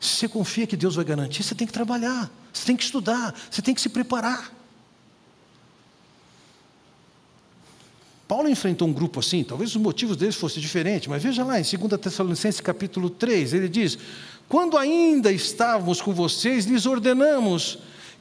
Se 0.00 0.16
você 0.16 0.28
confia 0.28 0.66
que 0.66 0.76
Deus 0.76 0.94
vai 0.94 1.04
garantir, 1.04 1.42
você 1.42 1.54
tem 1.54 1.66
que 1.66 1.72
trabalhar, 1.72 2.30
você 2.52 2.66
tem 2.66 2.76
que 2.76 2.84
estudar, 2.84 3.34
você 3.50 3.62
tem 3.62 3.74
que 3.74 3.80
se 3.80 3.88
preparar. 3.88 4.52
Paulo 8.28 8.48
enfrentou 8.48 8.88
um 8.88 8.92
grupo 8.92 9.20
assim, 9.20 9.44
talvez 9.44 9.70
os 9.70 9.80
motivos 9.80 10.16
deles 10.16 10.34
fossem 10.34 10.60
diferentes, 10.60 11.06
mas 11.06 11.22
veja 11.22 11.44
lá 11.44 11.60
em 11.60 11.62
2 11.62 12.00
Tessalonicenses 12.00 12.60
capítulo 12.60 13.08
3, 13.08 13.54
ele 13.54 13.68
diz: 13.68 13.96
Quando 14.48 14.76
ainda 14.76 15.30
estávamos 15.30 16.00
com 16.00 16.12
vocês, 16.12 16.64
lhes 16.66 16.86
ordenamos: 16.86 17.78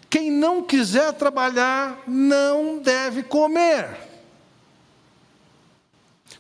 quem 0.09 0.31
não 0.31 0.61
quiser 0.61 1.11
trabalhar 1.13 2.03
não 2.07 2.79
deve 2.79 3.23
comer. 3.23 4.04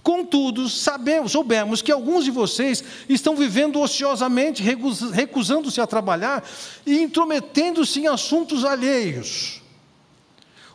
Contudo, 0.05 0.69
sabemos, 0.69 1.31
soubemos 1.31 1.81
que 1.81 1.91
alguns 1.91 2.25
de 2.25 2.29
vocês 2.29 2.83
estão 3.09 3.35
vivendo 3.35 3.79
ociosamente, 3.81 4.61
recusando-se 4.61 5.81
a 5.81 5.87
trabalhar 5.87 6.47
e 6.85 7.01
intrometendo-se 7.01 8.01
em 8.01 8.07
assuntos 8.07 8.63
alheios. 8.63 9.63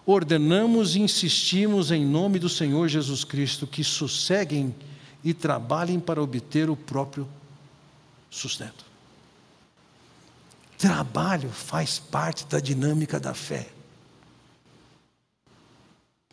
Ordenamos 0.05 0.97
e 0.97 1.01
insistimos 1.01 1.93
em 1.93 2.05
nome 2.05 2.41
do 2.41 2.49
Senhor 2.49 2.89
Jesus 2.89 3.23
Cristo 3.23 3.69
que 3.69 3.85
sosseguem 3.85 4.75
e 5.23 5.33
trabalhem 5.33 6.01
para 6.01 6.21
obter 6.21 6.69
o 6.69 6.75
próprio 6.75 7.29
sustento. 8.29 8.85
Trabalho 10.77 11.51
faz 11.51 12.01
parte 12.01 12.45
da 12.47 12.59
dinâmica 12.59 13.21
da 13.21 13.33
fé. 13.33 13.69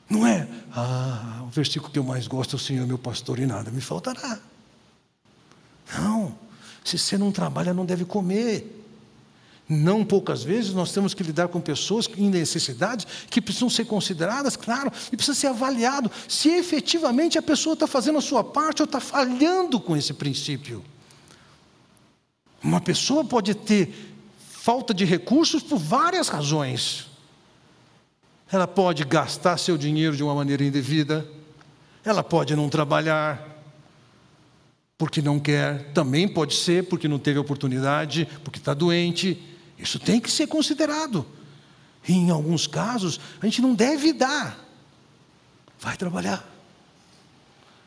Não 0.10 0.26
é, 0.26 0.48
ah, 0.74 1.44
o 1.44 1.50
versículo 1.50 1.92
que 1.92 2.00
eu 2.00 2.04
mais 2.04 2.28
gosto 2.28 2.56
é 2.56 2.58
o 2.58 2.60
Senhor 2.60 2.88
meu 2.88 2.98
pastor 2.98 3.40
e 3.40 3.46
nada 3.46 3.70
me 3.72 3.82
faltará. 3.82 4.40
Não, 5.98 6.38
se 6.84 6.98
você 6.98 7.18
não 7.18 7.32
trabalha, 7.32 7.74
não 7.74 7.86
deve 7.86 8.06
comer. 8.06 8.74
Não 9.70 10.06
poucas 10.06 10.44
vezes 10.44 10.74
nós 10.74 10.94
temos 10.94 11.14
que 11.14 11.22
lidar 11.22 11.50
com 11.50 11.60
pessoas 11.60 12.10
em 12.18 12.30
necessidade 12.30 13.06
que 13.30 13.42
precisam 13.42 13.70
ser 13.70 13.84
consideradas, 13.84 14.56
claro, 14.56 14.90
e 15.12 15.18
precisa 15.18 15.38
ser 15.38 15.48
avaliado 15.48 16.10
se 16.28 16.50
efetivamente 16.50 17.38
a 17.38 17.42
pessoa 17.42 17.74
está 17.74 17.86
fazendo 17.86 18.18
a 18.18 18.22
sua 18.22 18.46
parte 18.46 18.82
ou 18.82 18.86
está 18.86 19.02
falhando 19.02 19.78
com 19.78 19.98
esse 19.98 20.14
princípio. 20.14 20.84
Uma 22.64 22.80
pessoa 22.80 23.26
pode 23.26 23.54
ter 23.56 24.16
falta 24.40 24.94
de 24.94 25.04
recursos 25.04 25.62
por 25.62 25.78
várias 25.78 26.30
razões. 26.30 27.08
Ela 28.52 28.68
pode 28.68 29.04
gastar 29.04 29.58
seu 29.58 29.78
dinheiro 29.78 30.16
de 30.16 30.24
uma 30.24 30.34
maneira 30.34 30.64
indevida, 30.64 31.28
ela 32.04 32.24
pode 32.24 32.56
não 32.56 32.70
trabalhar 32.70 33.58
porque 34.98 35.22
não 35.22 35.40
quer, 35.40 35.92
também 35.94 36.28
pode 36.28 36.56
ser 36.56 36.88
porque 36.88 37.08
não 37.08 37.20
teve 37.20 37.38
oportunidade, 37.38 38.28
porque 38.44 38.58
está 38.58 38.74
doente. 38.74 39.42
Isso 39.78 40.00
tem 40.00 40.20
que 40.20 40.32
ser 40.32 40.48
considerado. 40.48 41.26
E 42.08 42.14
em 42.14 42.32
alguns 42.32 42.66
casos, 42.66 43.20
a 43.40 43.46
gente 43.46 43.62
não 43.62 43.76
deve 43.76 44.12
dar. 44.12 44.58
Vai 45.80 45.96
trabalhar. 45.96 46.44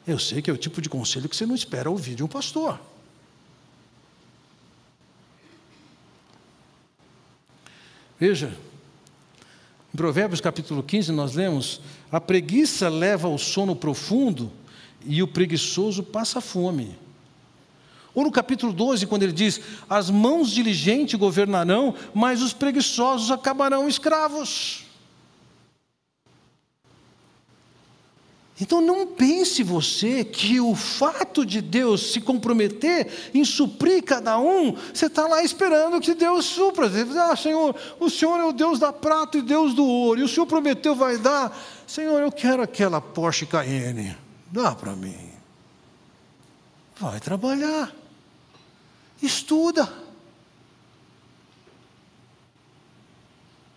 Eu 0.06 0.18
sei 0.18 0.40
que 0.40 0.50
é 0.50 0.52
o 0.52 0.58
tipo 0.58 0.80
de 0.80 0.88
conselho 0.88 1.28
que 1.28 1.36
você 1.36 1.46
não 1.46 1.54
espera 1.54 1.90
ouvir 1.90 2.14
de 2.14 2.22
um 2.22 2.28
pastor. 2.28 2.78
Veja, 8.18 8.56
em 9.92 9.96
Provérbios 9.96 10.40
capítulo 10.40 10.82
15, 10.82 11.12
nós 11.12 11.34
lemos: 11.34 11.80
A 12.10 12.20
preguiça 12.20 12.88
leva 12.88 13.28
ao 13.28 13.38
sono 13.38 13.74
profundo 13.74 14.52
e 15.04 15.22
o 15.22 15.28
preguiçoso 15.28 16.02
passa 16.02 16.40
fome. 16.40 16.96
Ou 18.14 18.24
no 18.24 18.30
capítulo 18.30 18.72
12, 18.72 19.06
quando 19.06 19.22
ele 19.22 19.32
diz: 19.32 19.60
As 19.88 20.10
mãos 20.10 20.50
diligentes 20.50 21.18
governarão, 21.18 21.94
mas 22.14 22.42
os 22.42 22.52
preguiçosos 22.52 23.30
acabarão 23.30 23.88
escravos. 23.88 24.89
Então 28.60 28.82
não 28.82 29.06
pense 29.06 29.62
você 29.62 30.22
que 30.22 30.60
o 30.60 30.74
fato 30.74 31.46
de 31.46 31.62
Deus 31.62 32.12
se 32.12 32.20
comprometer 32.20 33.30
em 33.32 33.42
suprir 33.42 34.04
cada 34.04 34.38
um, 34.38 34.76
você 34.92 35.06
está 35.06 35.26
lá 35.26 35.42
esperando 35.42 36.00
que 36.00 36.14
Deus 36.14 36.44
supra. 36.44 36.88
Você 36.88 37.04
diz, 37.04 37.16
ah, 37.16 37.34
Senhor, 37.34 37.74
o 37.98 38.10
Senhor 38.10 38.38
é 38.38 38.44
o 38.44 38.52
Deus 38.52 38.78
da 38.78 38.92
prata 38.92 39.38
e 39.38 39.42
Deus 39.42 39.72
do 39.72 39.86
ouro, 39.86 40.20
e 40.20 40.24
o 40.24 40.28
Senhor 40.28 40.44
prometeu 40.46 40.94
vai 40.94 41.16
dar. 41.16 41.56
Senhor, 41.86 42.20
eu 42.20 42.30
quero 42.30 42.62
aquela 42.62 43.00
Porsche 43.00 43.46
Cayenne. 43.46 44.14
Dá 44.52 44.74
para 44.74 44.92
mim. 44.92 45.30
Vai 46.98 47.18
trabalhar. 47.18 47.90
Estuda. 49.22 49.90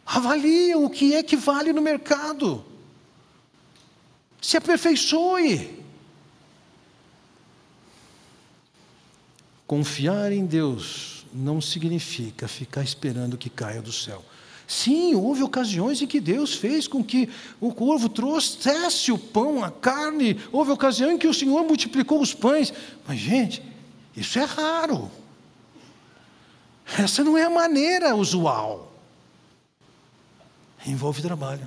Avalia 0.06 0.78
o 0.78 0.90
que 0.90 1.16
é 1.16 1.24
que 1.24 1.38
vale 1.38 1.72
no 1.72 1.82
mercado. 1.82 2.73
Se 4.44 4.58
aperfeiçoe. 4.58 5.82
Confiar 9.66 10.34
em 10.34 10.46
Deus 10.46 11.26
não 11.34 11.62
significa 11.62 12.46
ficar 12.46 12.84
esperando 12.84 13.38
que 13.38 13.50
caia 13.50 13.82
do 13.82 13.94
céu. 13.94 14.24
Sim, 14.68 15.16
houve 15.16 15.44
ocasiões 15.44 16.02
em 16.02 16.08
que 16.08 16.20
Deus 16.20 16.56
fez 16.56 16.90
com 16.90 17.02
que 17.02 17.30
o 17.60 17.74
corvo 17.74 18.10
trouxesse 18.10 19.14
o 19.14 19.18
pão, 19.18 19.64
a 19.64 19.72
carne. 19.72 20.38
Houve 20.52 20.72
ocasião 20.72 21.10
em 21.10 21.18
que 21.18 21.28
o 21.28 21.34
Senhor 21.34 21.64
multiplicou 21.64 22.22
os 22.22 22.34
pães. 22.34 22.74
Mas, 23.08 23.20
gente, 23.20 23.64
isso 24.16 24.38
é 24.40 24.44
raro. 24.44 25.10
Essa 27.00 27.24
não 27.24 27.38
é 27.38 27.44
a 27.44 27.50
maneira 27.50 28.14
usual. 28.14 28.94
Envolve 30.86 31.22
trabalho. 31.22 31.66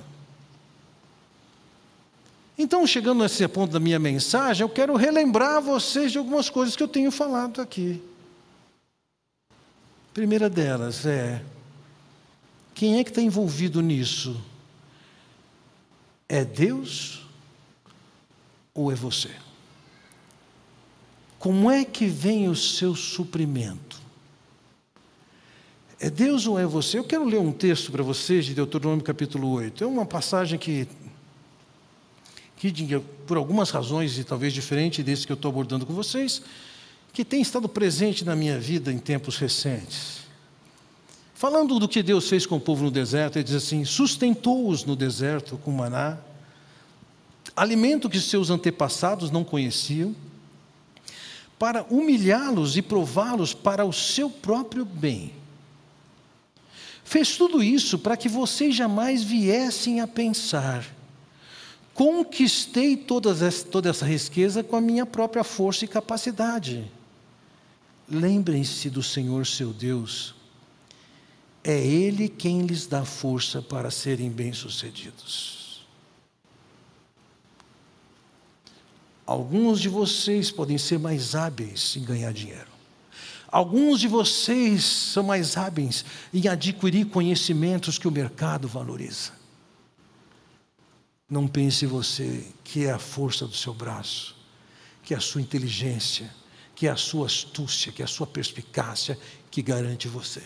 Então, 2.57 2.87
chegando 2.87 3.21
nesse 3.21 3.47
ponto 3.47 3.71
da 3.71 3.79
minha 3.79 3.99
mensagem, 3.99 4.63
eu 4.63 4.69
quero 4.69 4.95
relembrar 4.95 5.61
vocês 5.61 6.11
de 6.11 6.17
algumas 6.17 6.49
coisas 6.49 6.75
que 6.75 6.81
eu 6.81 6.87
tenho 6.87 7.11
falado 7.11 7.61
aqui. 7.61 8.01
A 9.51 10.13
primeira 10.13 10.49
delas 10.49 11.05
é: 11.05 11.43
quem 12.73 12.99
é 12.99 13.03
que 13.03 13.11
está 13.11 13.21
envolvido 13.21 13.81
nisso? 13.81 14.41
É 16.27 16.43
Deus 16.43 17.25
ou 18.73 18.91
é 18.91 18.95
você? 18.95 19.29
Como 21.39 21.69
é 21.69 21.85
que 21.85 22.07
vem 22.07 22.49
o 22.49 22.55
seu 22.55 22.95
suprimento? 22.95 24.01
É 25.99 26.09
Deus 26.09 26.45
ou 26.45 26.59
é 26.59 26.65
você? 26.65 26.97
Eu 26.97 27.03
quero 27.03 27.23
ler 27.23 27.39
um 27.39 27.51
texto 27.51 27.91
para 27.91 28.03
vocês 28.03 28.45
de 28.45 28.53
Deuteronômio 28.53 29.03
capítulo 29.03 29.49
8. 29.49 29.83
É 29.83 29.87
uma 29.87 30.05
passagem 30.05 30.59
que, 30.59 30.87
que 32.57 32.99
por 33.25 33.37
algumas 33.37 33.69
razões, 33.69 34.17
e 34.17 34.23
talvez 34.23 34.51
diferente 34.51 35.03
desse 35.03 35.25
que 35.25 35.31
eu 35.31 35.35
estou 35.35 35.49
abordando 35.49 35.85
com 35.85 35.93
vocês, 35.93 36.41
que 37.13 37.23
tem 37.23 37.41
estado 37.41 37.69
presente 37.69 38.25
na 38.25 38.35
minha 38.35 38.59
vida 38.59 38.91
em 38.91 38.97
tempos 38.97 39.37
recentes. 39.37 40.17
Falando 41.33 41.79
do 41.79 41.87
que 41.87 42.01
Deus 42.01 42.27
fez 42.27 42.45
com 42.45 42.57
o 42.57 42.59
povo 42.59 42.85
no 42.85 42.91
deserto, 42.91 43.37
ele 43.37 43.43
diz 43.43 43.55
assim: 43.55 43.85
sustentou-os 43.85 44.83
no 44.83 44.95
deserto 44.95 45.57
com 45.57 45.71
maná, 45.71 46.17
alimento 47.55 48.09
que 48.09 48.19
seus 48.19 48.49
antepassados 48.49 49.29
não 49.29 49.43
conheciam, 49.43 50.15
para 51.59 51.85
humilhá-los 51.89 52.75
e 52.75 52.81
prová-los 52.81 53.53
para 53.53 53.85
o 53.85 53.93
seu 53.93 54.29
próprio 54.29 54.83
bem 54.83 55.31
Fez 57.07 57.37
tudo 57.37 57.63
isso 57.63 57.97
para 57.97 58.17
que 58.17 58.27
vocês 58.27 58.75
jamais 58.75 59.23
viessem 59.23 60.01
a 60.01 60.07
pensar: 60.07 60.85
conquistei 61.97 62.95
toda 62.95 63.31
essa 63.89 64.05
riqueza 64.05 64.63
com 64.63 64.75
a 64.75 64.81
minha 64.81 65.03
própria 65.03 65.43
força 65.43 65.83
e 65.83 65.87
capacidade. 65.87 66.85
Lembrem-se 68.07 68.87
do 68.91 69.01
Senhor 69.01 69.47
seu 69.47 69.73
Deus, 69.73 70.35
é 71.63 71.75
Ele 71.75 72.29
quem 72.29 72.61
lhes 72.61 72.85
dá 72.85 73.03
força 73.03 73.63
para 73.63 73.89
serem 73.89 74.29
bem-sucedidos. 74.29 75.87
Alguns 79.25 79.79
de 79.79 79.89
vocês 79.89 80.51
podem 80.51 80.77
ser 80.77 80.99
mais 80.99 81.33
hábeis 81.33 81.95
em 81.97 82.03
ganhar 82.03 82.31
dinheiro. 82.31 82.69
Alguns 83.51 83.99
de 83.99 84.07
vocês 84.07 84.83
são 84.83 85.23
mais 85.23 85.57
hábeis 85.57 86.05
em 86.31 86.47
adquirir 86.47 87.07
conhecimentos 87.07 87.97
que 87.97 88.07
o 88.07 88.11
mercado 88.11 88.67
valoriza. 88.67 89.36
Não 91.29 91.47
pense 91.47 91.85
você 91.85 92.45
que 92.63 92.85
é 92.85 92.91
a 92.91 92.99
força 92.99 93.45
do 93.45 93.55
seu 93.55 93.73
braço, 93.73 94.35
que 95.03 95.13
é 95.13 95.17
a 95.17 95.21
sua 95.21 95.41
inteligência, 95.41 96.33
que 96.73 96.87
é 96.87 96.89
a 96.89 96.95
sua 96.95 97.25
astúcia, 97.25 97.91
que 97.91 98.01
é 98.01 98.05
a 98.05 98.07
sua 98.07 98.25
perspicácia 98.25 99.17
que 99.51 99.61
garante 99.61 100.07
você. 100.07 100.43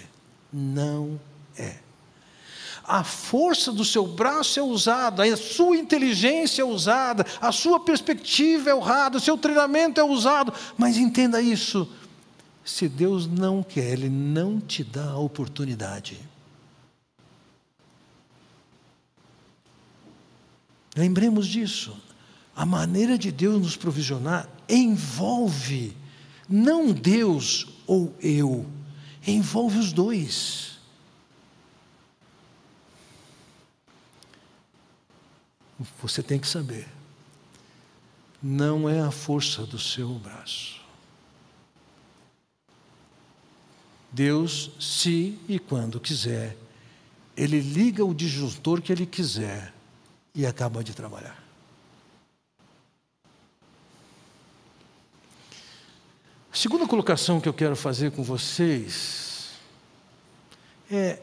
Não 0.51 1.19
é. 1.55 1.77
A 2.83 3.03
força 3.03 3.71
do 3.71 3.85
seu 3.85 4.07
braço 4.07 4.59
é 4.59 4.63
usada, 4.63 5.23
a 5.23 5.37
sua 5.37 5.77
inteligência 5.77 6.63
é 6.63 6.65
usada, 6.65 7.25
a 7.39 7.51
sua 7.51 7.79
perspectiva 7.79 8.71
é 8.71 8.75
honrada, 8.75 9.17
o 9.17 9.21
seu 9.21 9.37
treinamento 9.37 9.99
é 9.99 10.03
usado, 10.03 10.51
mas 10.77 10.97
entenda 10.97 11.41
isso 11.41 11.87
se 12.63 12.87
Deus 12.87 13.27
não 13.27 13.63
quer, 13.63 13.93
Ele 13.93 14.09
não 14.09 14.59
te 14.59 14.83
dá 14.83 15.11
a 15.11 15.19
oportunidade. 15.19 16.17
Lembremos 20.95 21.47
disso. 21.47 21.95
A 22.55 22.65
maneira 22.65 23.17
de 23.17 23.31
Deus 23.31 23.61
nos 23.61 23.75
provisionar 23.75 24.49
envolve 24.67 25.95
não 26.51 26.91
Deus 26.91 27.67
ou 27.87 28.13
eu, 28.19 28.69
envolve 29.25 29.79
os 29.79 29.93
dois. 29.93 30.79
Você 36.01 36.21
tem 36.21 36.37
que 36.37 36.47
saber, 36.47 36.87
não 38.43 38.87
é 38.87 38.99
a 38.99 39.11
força 39.11 39.65
do 39.65 39.79
seu 39.79 40.13
braço. 40.15 40.81
Deus, 44.11 44.71
se 44.77 45.39
e 45.47 45.57
quando 45.57 46.01
quiser, 46.01 46.57
Ele 47.35 47.61
liga 47.61 48.03
o 48.03 48.13
disjuntor 48.13 48.81
que 48.81 48.91
Ele 48.91 49.05
quiser 49.05 49.73
e 50.33 50.45
acaba 50.45 50.83
de 50.83 50.93
trabalhar. 50.93 51.41
A 56.51 56.55
segunda 56.55 56.85
colocação 56.85 57.39
que 57.39 57.47
eu 57.47 57.53
quero 57.53 57.75
fazer 57.75 58.11
com 58.11 58.23
vocês 58.23 59.51
é: 60.89 61.21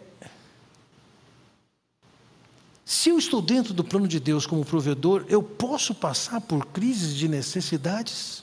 se 2.84 3.10
eu 3.10 3.18
estou 3.18 3.42
dentro 3.42 3.74
do 3.74 3.84
plano 3.84 4.08
de 4.08 4.18
Deus 4.18 4.46
como 4.46 4.64
provedor, 4.64 5.26
eu 5.28 5.42
posso 5.42 5.94
passar 5.94 6.40
por 6.40 6.66
crises 6.66 7.14
de 7.14 7.28
necessidades? 7.28 8.42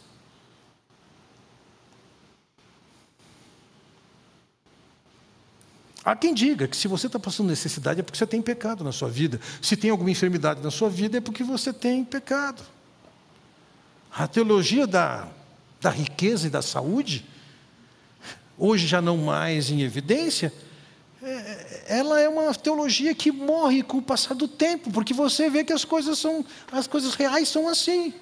Há 6.06 6.15
quem 6.15 6.36
diga 6.36 6.68
que 6.68 6.78
se 6.78 6.88
você 6.88 7.08
está 7.08 7.18
passando 7.18 7.48
necessidade 7.48 8.00
é 8.00 8.04
porque 8.04 8.20
você 8.20 8.28
tem 8.28 8.39
pecado 8.39 8.84
na 8.84 8.91
sua 8.91 9.10
vida. 9.10 9.41
Se 9.60 9.76
tem 9.76 9.89
alguma 9.89 10.12
enfermidade 10.12 10.62
na 10.62 10.70
sua 10.70 10.88
vida 10.88 11.18
é 11.18 11.22
porque 11.22 11.44
você 11.44 11.74
tem 11.74 12.06
pecado. 12.06 12.62
A 14.15 14.28
teologia 14.28 14.86
da, 14.86 15.28
da 15.82 15.89
riqueza 15.89 16.46
e 16.46 16.50
da 16.52 16.62
saúde, 16.62 17.26
hoje 18.56 18.86
já 18.86 19.02
não 19.02 19.18
mais 19.18 19.72
em 19.72 19.82
evidência, 19.82 20.54
é, 21.24 21.86
ela 21.88 22.22
é 22.22 22.30
uma 22.30 22.54
teologia 22.54 23.15
que 23.15 23.32
morre 23.32 23.82
com 23.82 23.98
o 23.98 24.02
passar 24.02 24.36
do 24.36 24.48
tempo, 24.48 24.91
porque 24.91 25.12
você 25.12 25.50
vê 25.50 25.63
que 25.63 25.74
as 25.74 25.84
coisas 25.84 26.20
são, 26.20 26.46
as 26.72 26.86
coisas 26.86 27.15
reais 27.15 27.50
são 27.50 27.68
assim. 27.68 28.13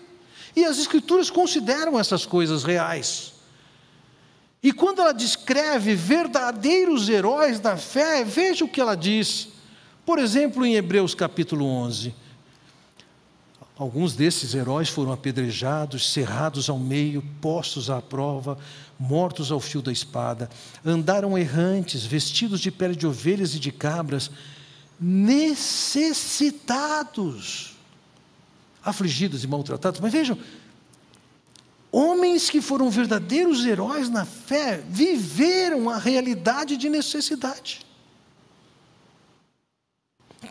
E 0.56 0.64
as 0.64 0.78
escrituras 0.78 1.30
consideram 1.30 2.00
essas 2.00 2.26
coisas 2.26 2.64
reais. 2.64 3.33
E 4.64 4.72
quando 4.72 5.02
ela 5.02 5.14
descreve 5.14 5.94
verdadeiros 5.94 7.10
heróis 7.10 7.60
da 7.60 7.76
fé, 7.76 8.24
veja 8.24 8.64
o 8.64 8.70
que 8.70 8.80
ela 8.80 8.96
diz. 8.96 9.50
Por 10.06 10.18
exemplo, 10.18 10.66
em 10.66 10.76
Hebreus 10.76 11.14
capítulo 11.14 11.66
11. 11.66 12.16
Alguns 13.78 14.16
desses 14.16 14.54
heróis 14.54 14.88
foram 14.88 15.12
apedrejados, 15.12 16.14
cerrados 16.14 16.70
ao 16.70 16.80
meio, 16.80 17.22
postos 17.42 17.90
à 17.90 18.02
prova, 18.02 18.58
mortos 18.98 19.52
ao 19.52 19.60
fio 19.60 19.82
da 19.82 19.92
espada. 19.92 20.50
Andaram 20.86 21.38
errantes, 21.38 22.06
vestidos 22.06 22.62
de 22.62 22.72
pele 22.72 22.96
de 22.96 23.06
ovelhas 23.06 23.54
e 23.56 23.60
de 23.60 23.72
cabras, 23.72 24.32
necessitados, 24.98 27.76
afligidos 28.86 29.44
e 29.44 29.48
maltratados. 29.48 30.00
Mas 30.00 30.14
vejam, 30.14 30.38
Homens 31.96 32.50
que 32.50 32.60
foram 32.60 32.90
verdadeiros 32.90 33.64
heróis 33.64 34.10
na 34.10 34.26
fé 34.26 34.84
viveram 34.90 35.88
a 35.92 36.00
realidade 36.00 36.76
de 36.76 36.90
necessidade. 36.90 37.86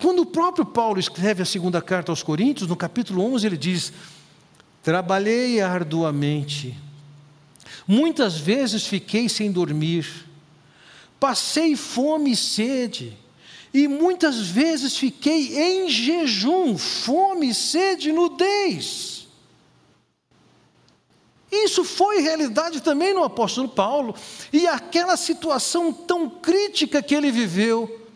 Quando 0.00 0.20
o 0.20 0.26
próprio 0.26 0.64
Paulo 0.64 1.00
escreve 1.00 1.42
a 1.42 1.44
segunda 1.44 1.82
carta 1.82 2.12
aos 2.12 2.22
Coríntios, 2.22 2.68
no 2.68 2.76
capítulo 2.76 3.24
11, 3.34 3.44
ele 3.44 3.56
diz: 3.56 3.92
Trabalhei 4.84 5.60
arduamente, 5.60 6.78
muitas 7.88 8.38
vezes 8.38 8.86
fiquei 8.86 9.28
sem 9.28 9.50
dormir, 9.50 10.06
passei 11.18 11.74
fome 11.74 12.30
e 12.30 12.36
sede, 12.36 13.18
e 13.74 13.88
muitas 13.88 14.38
vezes 14.38 14.96
fiquei 14.96 15.58
em 15.58 15.88
jejum, 15.88 16.78
fome, 16.78 17.52
sede 17.52 18.12
nudez. 18.12 19.21
Isso 21.52 21.84
foi 21.84 22.22
realidade 22.22 22.80
também 22.80 23.12
no 23.12 23.22
apóstolo 23.22 23.68
Paulo, 23.68 24.14
e 24.50 24.66
aquela 24.66 25.18
situação 25.18 25.92
tão 25.92 26.30
crítica 26.30 27.02
que 27.02 27.14
ele 27.14 27.30
viveu. 27.30 28.08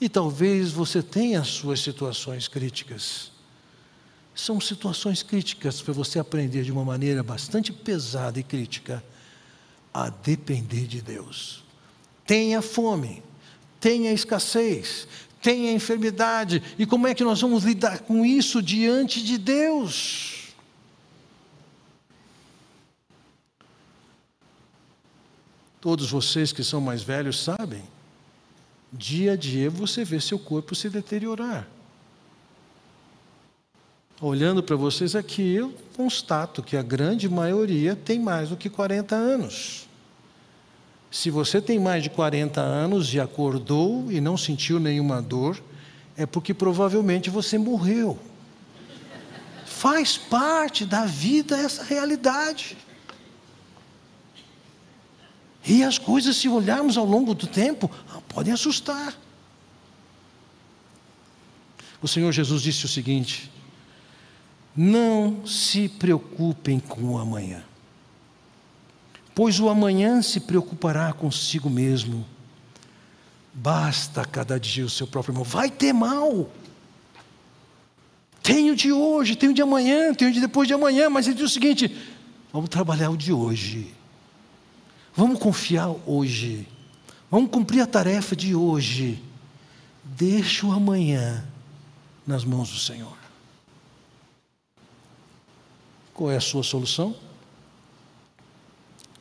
E 0.00 0.08
talvez 0.08 0.72
você 0.72 1.00
tenha 1.00 1.40
as 1.40 1.46
suas 1.48 1.80
situações 1.80 2.48
críticas. 2.48 3.30
São 4.34 4.60
situações 4.60 5.22
críticas 5.22 5.80
para 5.80 5.94
você 5.94 6.18
aprender 6.18 6.64
de 6.64 6.72
uma 6.72 6.84
maneira 6.84 7.22
bastante 7.22 7.72
pesada 7.72 8.40
e 8.40 8.42
crítica 8.42 9.04
a 9.94 10.08
depender 10.08 10.88
de 10.88 11.00
Deus. 11.00 11.62
Tenha 12.26 12.60
fome, 12.60 13.22
tenha 13.78 14.12
escassez, 14.12 15.06
tenha 15.40 15.72
enfermidade, 15.72 16.62
e 16.76 16.84
como 16.84 17.06
é 17.06 17.14
que 17.14 17.22
nós 17.22 17.40
vamos 17.40 17.62
lidar 17.62 18.00
com 18.00 18.26
isso 18.26 18.60
diante 18.60 19.22
de 19.22 19.38
Deus? 19.38 20.39
Todos 25.80 26.10
vocês 26.10 26.52
que 26.52 26.62
são 26.62 26.80
mais 26.80 27.02
velhos 27.02 27.42
sabem, 27.42 27.82
dia 28.92 29.32
a 29.32 29.36
dia 29.36 29.70
você 29.70 30.04
vê 30.04 30.20
seu 30.20 30.38
corpo 30.38 30.74
se 30.74 30.90
deteriorar. 30.90 31.66
Olhando 34.20 34.62
para 34.62 34.76
vocês 34.76 35.16
aqui, 35.16 35.54
eu 35.54 35.74
constato 35.96 36.62
que 36.62 36.76
a 36.76 36.82
grande 36.82 37.26
maioria 37.26 37.96
tem 37.96 38.20
mais 38.20 38.50
do 38.50 38.56
que 38.56 38.68
40 38.68 39.16
anos. 39.16 39.88
Se 41.10 41.30
você 41.30 41.60
tem 41.60 41.78
mais 41.78 42.02
de 42.02 42.10
40 42.10 42.60
anos 42.60 43.14
e 43.14 43.18
acordou 43.18 44.12
e 44.12 44.20
não 44.20 44.36
sentiu 44.36 44.78
nenhuma 44.78 45.22
dor, 45.22 45.60
é 46.16 46.26
porque 46.26 46.52
provavelmente 46.52 47.30
você 47.30 47.56
morreu. 47.56 48.18
Faz 49.64 50.18
parte 50.18 50.84
da 50.84 51.06
vida 51.06 51.56
essa 51.56 51.82
realidade. 51.82 52.76
E 55.66 55.82
as 55.82 55.98
coisas, 55.98 56.36
se 56.36 56.48
olharmos 56.48 56.96
ao 56.96 57.04
longo 57.04 57.34
do 57.34 57.46
tempo, 57.46 57.90
podem 58.28 58.52
assustar. 58.52 59.14
O 62.02 62.08
Senhor 62.08 62.32
Jesus 62.32 62.62
disse 62.62 62.84
o 62.86 62.88
seguinte: 62.88 63.50
Não 64.74 65.46
se 65.46 65.88
preocupem 65.88 66.80
com 66.80 67.14
o 67.14 67.18
amanhã, 67.18 67.62
pois 69.34 69.60
o 69.60 69.68
amanhã 69.68 70.22
se 70.22 70.40
preocupará 70.40 71.12
consigo 71.12 71.68
mesmo. 71.68 72.26
Basta 73.52 74.24
cada 74.24 74.58
dia 74.58 74.86
o 74.86 74.90
seu 74.90 75.06
próprio 75.06 75.34
mal. 75.34 75.44
Vai 75.44 75.70
ter 75.70 75.92
mal. 75.92 76.48
Tenho 78.42 78.74
de 78.74 78.90
hoje, 78.90 79.36
tenho 79.36 79.52
de 79.52 79.60
amanhã, 79.60 80.14
tenho 80.14 80.32
de 80.32 80.40
depois 80.40 80.66
de 80.66 80.72
amanhã, 80.72 81.10
mas 81.10 81.26
ele 81.26 81.36
diz 81.36 81.44
o 81.44 81.52
seguinte: 81.52 81.94
vamos 82.50 82.70
trabalhar 82.70 83.10
o 83.10 83.16
de 83.16 83.32
hoje. 83.32 83.99
Vamos 85.20 85.38
confiar 85.38 85.94
hoje. 86.06 86.66
Vamos 87.30 87.50
cumprir 87.50 87.82
a 87.82 87.86
tarefa 87.86 88.34
de 88.34 88.54
hoje. 88.54 89.22
Deixa 90.02 90.66
o 90.66 90.72
amanhã 90.72 91.44
nas 92.26 92.42
mãos 92.42 92.70
do 92.70 92.78
Senhor. 92.78 93.18
Qual 96.14 96.30
é 96.30 96.38
a 96.38 96.40
sua 96.40 96.62
solução? 96.62 97.14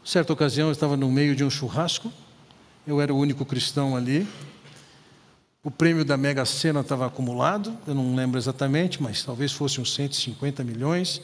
Certa 0.01 0.31
ocasião 0.31 0.69
eu 0.69 0.71
estava 0.71 0.95
no 0.95 1.11
meio 1.11 1.35
de 1.35 1.43
um 1.43 1.49
churrasco, 1.49 2.09
eu 2.87 3.01
era 3.01 3.13
o 3.13 3.17
único 3.17 3.43
cristão 3.43 3.93
ali. 3.93 4.25
O 5.61 5.69
prêmio 5.69 6.05
da 6.05 6.15
Mega 6.15 6.45
Sena 6.45 6.79
estava 6.79 7.07
acumulado, 7.07 7.77
eu 7.85 7.93
não 7.93 8.15
lembro 8.15 8.39
exatamente, 8.39 9.03
mas 9.03 9.21
talvez 9.21 9.51
fosse 9.51 9.81
uns 9.81 9.93
150 9.95 10.63
milhões. 10.63 11.21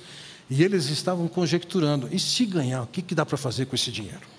E 0.50 0.62
eles 0.62 0.90
estavam 0.90 1.30
conjecturando: 1.30 2.10
e 2.12 2.20
se 2.20 2.46
ganhar, 2.46 2.82
o 2.82 2.88
que, 2.88 3.02
que 3.02 3.16
dá 3.16 3.26
para 3.26 3.38
fazer 3.38 3.68
com 3.68 3.76
esse 3.76 3.90
dinheiro? 3.90 4.36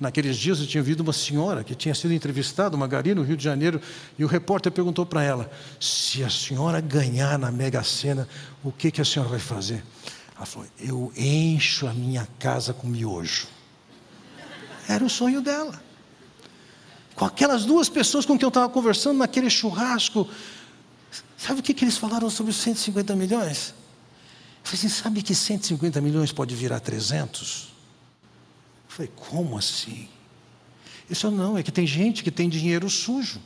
Naqueles 0.00 0.36
dias 0.36 0.60
eu 0.60 0.66
tinha 0.66 0.80
ouvido 0.80 1.00
uma 1.00 1.12
senhora 1.12 1.64
que 1.64 1.74
tinha 1.74 1.94
sido 1.94 2.12
entrevistada, 2.14 2.76
uma 2.76 2.86
gari 2.86 3.14
no 3.14 3.22
Rio 3.22 3.36
de 3.36 3.42
Janeiro, 3.42 3.80
e 4.16 4.24
o 4.24 4.28
repórter 4.28 4.70
perguntou 4.70 5.04
para 5.04 5.24
ela: 5.24 5.50
se 5.80 6.22
a 6.22 6.30
senhora 6.30 6.80
ganhar 6.80 7.36
na 7.36 7.50
Mega 7.50 7.82
Sena, 7.82 8.28
o 8.62 8.70
que, 8.70 8.92
que 8.92 9.00
a 9.00 9.04
senhora 9.04 9.30
vai 9.30 9.40
fazer? 9.40 9.82
Ela 10.36 10.46
falou: 10.46 10.68
eu 10.78 11.12
encho 11.16 11.88
a 11.88 11.92
minha 11.92 12.28
casa 12.38 12.72
com 12.72 12.86
miojo. 12.86 13.48
Era 14.88 15.04
o 15.04 15.10
sonho 15.10 15.40
dela. 15.40 15.82
Com 17.16 17.24
aquelas 17.24 17.64
duas 17.64 17.88
pessoas 17.88 18.24
com 18.24 18.38
quem 18.38 18.44
eu 18.44 18.48
estava 18.48 18.68
conversando 18.68 19.18
naquele 19.18 19.50
churrasco, 19.50 20.28
sabe 21.36 21.58
o 21.58 21.62
que, 21.62 21.74
que 21.74 21.84
eles 21.84 21.96
falaram 21.96 22.30
sobre 22.30 22.52
os 22.52 22.58
150 22.58 23.16
milhões? 23.16 23.74
Eu 24.62 24.70
falei 24.70 24.78
assim: 24.78 24.88
sabe 24.88 25.22
que 25.22 25.34
150 25.34 26.00
milhões 26.00 26.30
pode 26.30 26.54
virar 26.54 26.78
300? 26.78 27.77
Falei, 28.98 29.12
como 29.14 29.56
assim? 29.56 30.08
Isso 31.08 31.30
não, 31.30 31.56
é 31.56 31.62
que 31.62 31.70
tem 31.70 31.86
gente 31.86 32.24
que 32.24 32.30
tem 32.30 32.48
dinheiro 32.48 32.90
sujo 32.90 33.40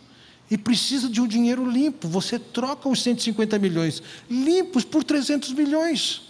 e 0.51 0.57
precisa 0.57 1.09
de 1.09 1.21
um 1.21 1.27
dinheiro 1.27 1.69
limpo. 1.69 2.09
Você 2.09 2.39
troca 2.39 2.89
os 2.89 3.03
150 3.03 3.59
milhões 3.59 4.03
limpos 4.31 4.85
por 4.85 5.05
300 5.05 5.53
milhões. 5.53 6.23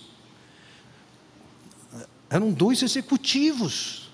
Eram 2.28 2.50
dois 2.50 2.82
executivos 2.82 4.10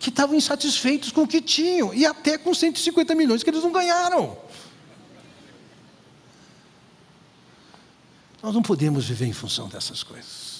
que 0.00 0.08
estavam 0.08 0.34
insatisfeitos 0.34 1.12
com 1.12 1.22
o 1.22 1.28
que 1.28 1.40
tinham 1.40 1.94
e 1.94 2.04
até 2.04 2.36
com 2.36 2.52
150 2.52 3.14
milhões 3.14 3.42
que 3.42 3.50
eles 3.50 3.62
não 3.62 3.72
ganharam. 3.72 4.36
Nós 8.42 8.52
não 8.52 8.62
podemos 8.62 9.06
viver 9.06 9.26
em 9.26 9.32
função 9.32 9.68
dessas 9.68 10.02
coisas. 10.02 10.53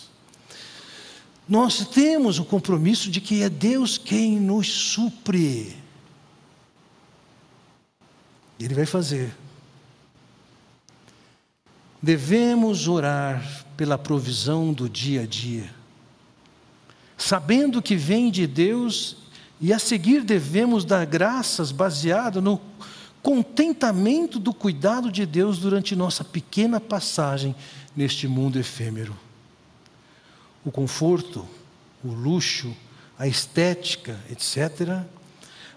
Nós 1.49 1.87
temos 1.87 2.39
o 2.39 2.45
compromisso 2.45 3.11
de 3.11 3.21
que 3.21 3.43
é 3.43 3.51
Deus 3.51 3.99
quem 3.99 4.41
nos 4.41 4.67
supre. 4.69 5.77
Ele 8.59 8.75
vai 8.75 8.87
fazer. 8.87 9.35
Devemos 12.03 12.89
orar 12.89 13.65
pela 13.77 13.99
provisão 13.99 14.73
do 14.73 14.89
dia 14.89 15.23
a 15.23 15.27
dia, 15.27 15.69
sabendo 17.17 17.83
que 17.83 17.97
vem 17.97 18.31
de 18.31 18.47
Deus 18.47 19.17
e 19.61 19.73
a 19.73 19.79
seguir 19.79 20.23
devemos 20.23 20.85
dar 20.85 21.05
graças 21.05 21.73
baseado 21.73 22.41
no 22.41 22.61
contentamento 23.23 24.39
do 24.39 24.53
cuidado 24.53 25.11
de 25.11 25.25
Deus 25.25 25.59
durante 25.59 25.97
nossa 25.97 26.23
pequena 26.23 26.79
passagem 26.79 27.55
neste 27.97 28.29
mundo 28.29 28.59
efêmero 28.59 29.17
o 30.65 30.71
conforto, 30.71 31.47
o 32.03 32.09
luxo, 32.09 32.75
a 33.19 33.29
estética, 33.29 34.19
etc., 34.31 35.03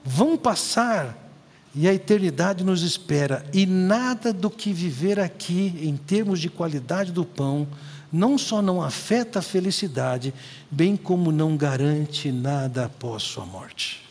vão 0.04 0.38
passar 0.38 1.28
e 1.76 1.88
a 1.88 1.94
eternidade 1.94 2.64
nos 2.64 2.82
espera. 2.82 3.46
E 3.54 3.66
nada 3.66 4.34
do 4.34 4.50
que 4.50 4.72
viver 4.74 5.20
aqui, 5.20 5.78
em 5.82 5.96
termos 5.96 6.40
de 6.40 6.50
qualidade 6.50 7.12
do 7.12 7.26
pão, 7.26 7.68
não 8.12 8.38
só 8.38 8.62
não 8.62 8.82
afeta 8.82 9.40
a 9.40 9.42
felicidade, 9.42 10.34
bem 10.72 10.96
como 10.96 11.32
não 11.32 11.58
garante 11.58 12.32
nada 12.32 12.86
após 12.86 13.24
sua 13.24 13.46
morte. 13.46 14.08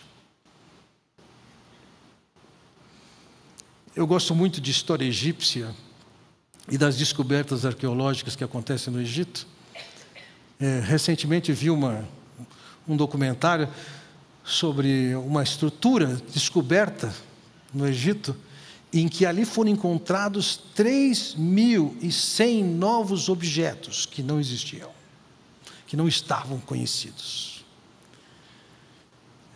Eu 3.97 4.07
gosto 4.07 4.35
muito 4.35 4.61
de 4.61 4.70
história 4.70 5.07
egípcia 5.07 5.74
e 6.68 6.77
das 6.77 6.97
descobertas 6.99 7.64
arqueológicas 7.64 8.37
que 8.37 8.45
acontecem 8.45 8.93
no 8.93 9.01
Egito. 9.01 9.47
É, 10.59 10.80
recentemente 10.80 11.52
vi 11.52 11.68
uma, 11.70 12.09
um 12.88 12.96
documentário 12.96 13.68
sobre 14.42 15.14
uma 15.16 15.42
estrutura 15.42 16.20
descoberta 16.32 17.14
no 17.74 17.86
Egito, 17.86 18.34
em 18.92 19.09
que 19.09 19.26
ali 19.26 19.44
foram 19.44 19.70
encontrados 19.70 20.61
3.100 20.74 22.64
novos 22.64 23.28
objetos 23.28 24.07
que 24.07 24.22
não 24.22 24.40
existiam, 24.40 24.90
que 25.86 25.96
não 25.96 26.09
estavam 26.09 26.59
conhecidos. 26.61 27.64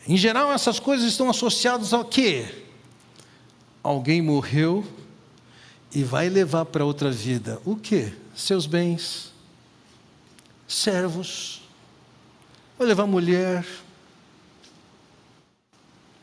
Em 0.07 0.17
geral, 0.17 0.53
essas 0.53 0.79
coisas 0.81 1.07
estão 1.07 1.31
associadas 1.31 1.93
ao 1.93 2.05
quê? 2.05 2.67
Alguém 3.83 4.21
morreu 4.21 4.85
e 5.95 6.03
vai 6.03 6.29
levar 6.29 6.67
para 6.67 6.85
outra 6.85 7.11
vida 7.11 7.61
o 7.65 7.77
quê? 7.77 8.13
Seus 8.35 8.67
bens, 8.67 9.30
servos, 10.71 11.61
vai 12.79 12.87
levar 12.87 13.07
mulher. 13.07 13.67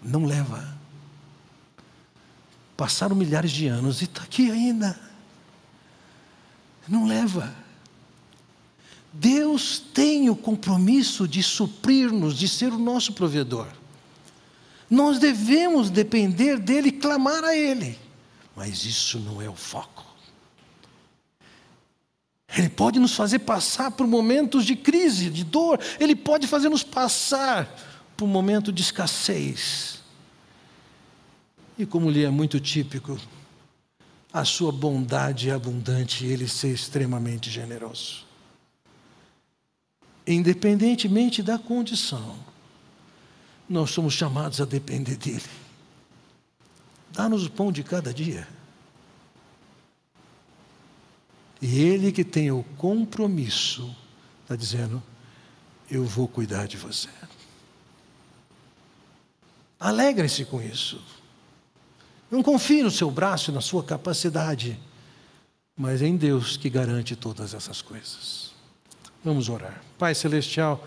Não 0.02 0.26
leva. 0.26 0.76
Passaram 2.78 3.16
milhares 3.16 3.52
de 3.52 3.68
anos 3.68 4.02
e 4.02 4.06
está 4.06 4.24
aqui 4.24 4.50
ainda. 4.50 4.98
Não 6.88 7.06
leva. 7.06 7.54
Deus 9.12 9.80
tem 9.80 10.30
o 10.30 10.36
compromisso 10.36 11.28
de 11.28 11.44
suprir-nos, 11.44 12.38
de 12.38 12.48
ser 12.48 12.72
o 12.72 12.80
nosso 12.80 13.14
provedor. 13.14 13.68
Nós 14.90 15.20
devemos 15.20 15.90
depender 15.90 16.58
dele 16.58 16.92
clamar 16.92 17.44
a 17.44 17.56
ele. 17.56 18.00
Mas 18.56 18.86
isso 18.86 19.20
não 19.20 19.42
é 19.42 19.50
o 19.50 19.56
foco. 19.56 20.07
Ele 22.58 22.70
pode 22.70 23.00
nos 23.00 23.14
fazer 23.14 23.40
passar 23.40 23.92
por 23.92 24.08
momentos 24.08 24.66
de 24.66 24.76
crise, 24.76 25.30
de 25.30 25.44
dor, 25.44 25.80
Ele 26.00 26.16
pode 26.16 26.48
fazer 26.48 26.70
nos 26.70 26.84
passar 26.84 27.70
por 28.18 28.26
um 28.26 28.28
momento 28.28 28.74
de 28.74 28.82
escassez. 28.82 30.02
E 31.78 31.86
como 31.86 32.10
lhe 32.10 32.24
é 32.24 32.30
muito 32.32 32.60
típico, 32.60 33.20
a 34.34 34.44
sua 34.44 34.72
bondade 34.72 35.52
é 35.52 35.54
abundante 35.54 36.26
e 36.26 36.32
ele 36.32 36.48
ser 36.48 36.74
extremamente 36.74 37.52
generoso. 37.52 38.26
Independentemente 40.26 41.44
da 41.44 41.60
condição, 41.60 42.38
nós 43.70 43.92
somos 43.92 44.16
chamados 44.16 44.60
a 44.60 44.66
depender 44.66 45.16
dele. 45.16 45.44
Dá-nos 47.12 47.46
o 47.46 47.52
pão 47.52 47.72
de 47.72 47.84
cada 47.84 48.12
dia. 48.12 48.48
E 51.62 51.82
ele 51.82 52.12
que 52.12 52.24
tem 52.24 52.52
o 52.52 52.64
compromisso, 52.78 53.96
está 54.44 54.56
dizendo: 54.56 55.02
Eu 55.90 56.06
vou 56.06 56.28
cuidar 56.28 56.68
de 56.68 56.78
você. 56.78 57.10
Alegre-se 59.80 60.46
com 60.46 60.62
isso. 60.62 61.02
Não 62.30 62.44
confie 62.44 62.84
no 62.84 62.92
seu 62.92 63.10
braço 63.10 63.52
na 63.52 63.62
sua 63.62 63.84
capacidade, 63.84 64.78
mas 65.76 66.02
em 66.02 66.16
Deus 66.16 66.58
que 66.58 66.70
garante 66.70 67.16
todas 67.16 67.54
essas 67.54 67.82
coisas. 67.82 68.52
Vamos 69.24 69.50
orar. 69.50 69.82
Pai 69.98 70.14
Celestial, 70.14 70.86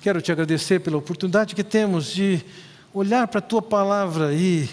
quero 0.00 0.20
te 0.20 0.32
agradecer 0.32 0.80
pela 0.80 0.96
oportunidade 0.96 1.54
que 1.54 1.62
temos 1.62 2.06
de 2.06 2.44
olhar 2.92 3.28
para 3.28 3.38
a 3.38 3.42
tua 3.42 3.62
palavra 3.62 4.32
e, 4.32 4.68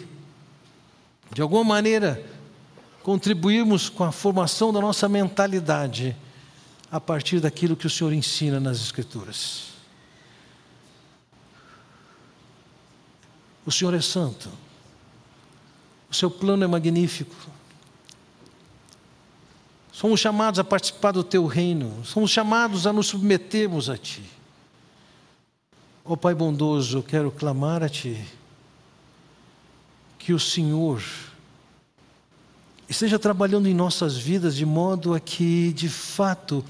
de 1.34 1.41
alguma 1.41 1.64
maneira, 1.64 2.24
contribuirmos 3.08 3.88
com 3.88 4.03
a 4.03 4.12
formação 4.12 4.74
da 4.74 4.82
nossa 4.82 5.08
mentalidade 5.08 6.14
a 6.91 6.99
partir 6.99 7.39
daquilo 7.39 7.74
que 7.74 7.88
o 7.88 7.89
Senhor 7.89 8.12
ensina 8.12 8.60
nas 8.60 8.82
Escrituras. 8.82 9.70
O 13.66 13.72
Senhor 13.72 13.93
é 13.93 14.01
santo. 14.01 14.49
O 16.12 16.14
seu 16.14 16.30
plano 16.30 16.66
é 16.66 16.68
magnífico. 16.68 17.34
Somos 19.89 20.20
chamados 20.20 20.60
a 20.60 20.64
participar 20.66 21.14
do 21.14 21.24
teu 21.24 21.45
reino, 21.45 22.03
somos 22.03 22.30
chamados 22.30 22.86
a 22.86 22.91
nos 22.91 23.08
submetermos 23.08 23.89
a 23.89 23.97
ti. 23.97 24.22
Ó 26.03 26.12
oh, 26.12 26.18
Pai 26.18 26.36
bondoso, 26.36 27.01
quero 27.01 27.32
clamar 27.32 27.84
a 27.84 27.88
ti 27.88 28.22
que 30.20 30.34
o 30.34 30.39
Senhor 30.39 31.01
esteja 32.90 33.20
trabalhando 33.20 33.68
em 33.68 33.74
nossas 33.74 34.18
vidas 34.18 34.56
de 34.56 34.66
modo 34.66 35.14
a 35.14 35.20
que, 35.20 35.74
de 35.74 35.90
fato, 35.90 36.64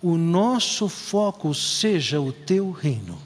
o 0.00 0.16
nosso 0.16 0.88
foco 0.88 1.54
seja 1.54 2.20
o 2.20 2.32
teu 2.32 2.70
reino. 2.70 3.18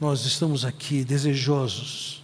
Nós 0.00 0.24
estamos 0.24 0.64
aqui 0.64 1.04
desejosos 1.04 2.22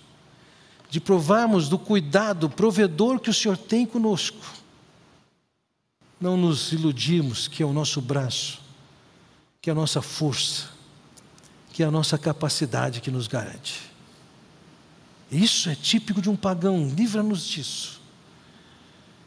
de 0.89 1.01
provarmos 1.01 1.69
do 1.69 1.79
cuidado 1.79 2.49
provedor 2.49 3.21
que 3.21 3.29
o 3.29 3.35
Senhor 3.35 3.57
tem 3.57 3.85
conosco. 3.85 4.45
Não 6.19 6.37
nos 6.37 6.73
iludirmos 6.73 7.49
que 7.49 7.63
é 7.63 7.67
o 7.67 7.73
nosso 7.73 8.01
braço, 8.01 8.61
que 9.61 9.69
é 9.69 9.73
a 9.73 9.77
nossa 9.77 10.01
força, 10.01 10.71
que 11.73 11.83
é 11.83 11.87
a 11.87 11.91
nossa 11.91 12.17
capacidade 12.17 13.03
que 13.03 13.11
nos 13.11 13.27
garante. 13.27 13.96
Isso 15.31 15.69
é 15.69 15.75
típico 15.75 16.23
de 16.23 16.31
um 16.31 16.37
pagão, 16.37 16.89
livra-nos 16.89 17.47
disso. 17.47 18.01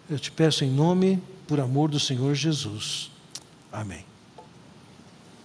Eu 0.09 0.17
te 0.17 0.31
peço 0.31 0.63
em 0.63 0.71
nome, 0.71 1.21
por 1.47 1.59
amor 1.59 1.89
do 1.89 1.99
Senhor 1.99 2.33
Jesus. 2.35 3.11
Amém. 3.71 4.08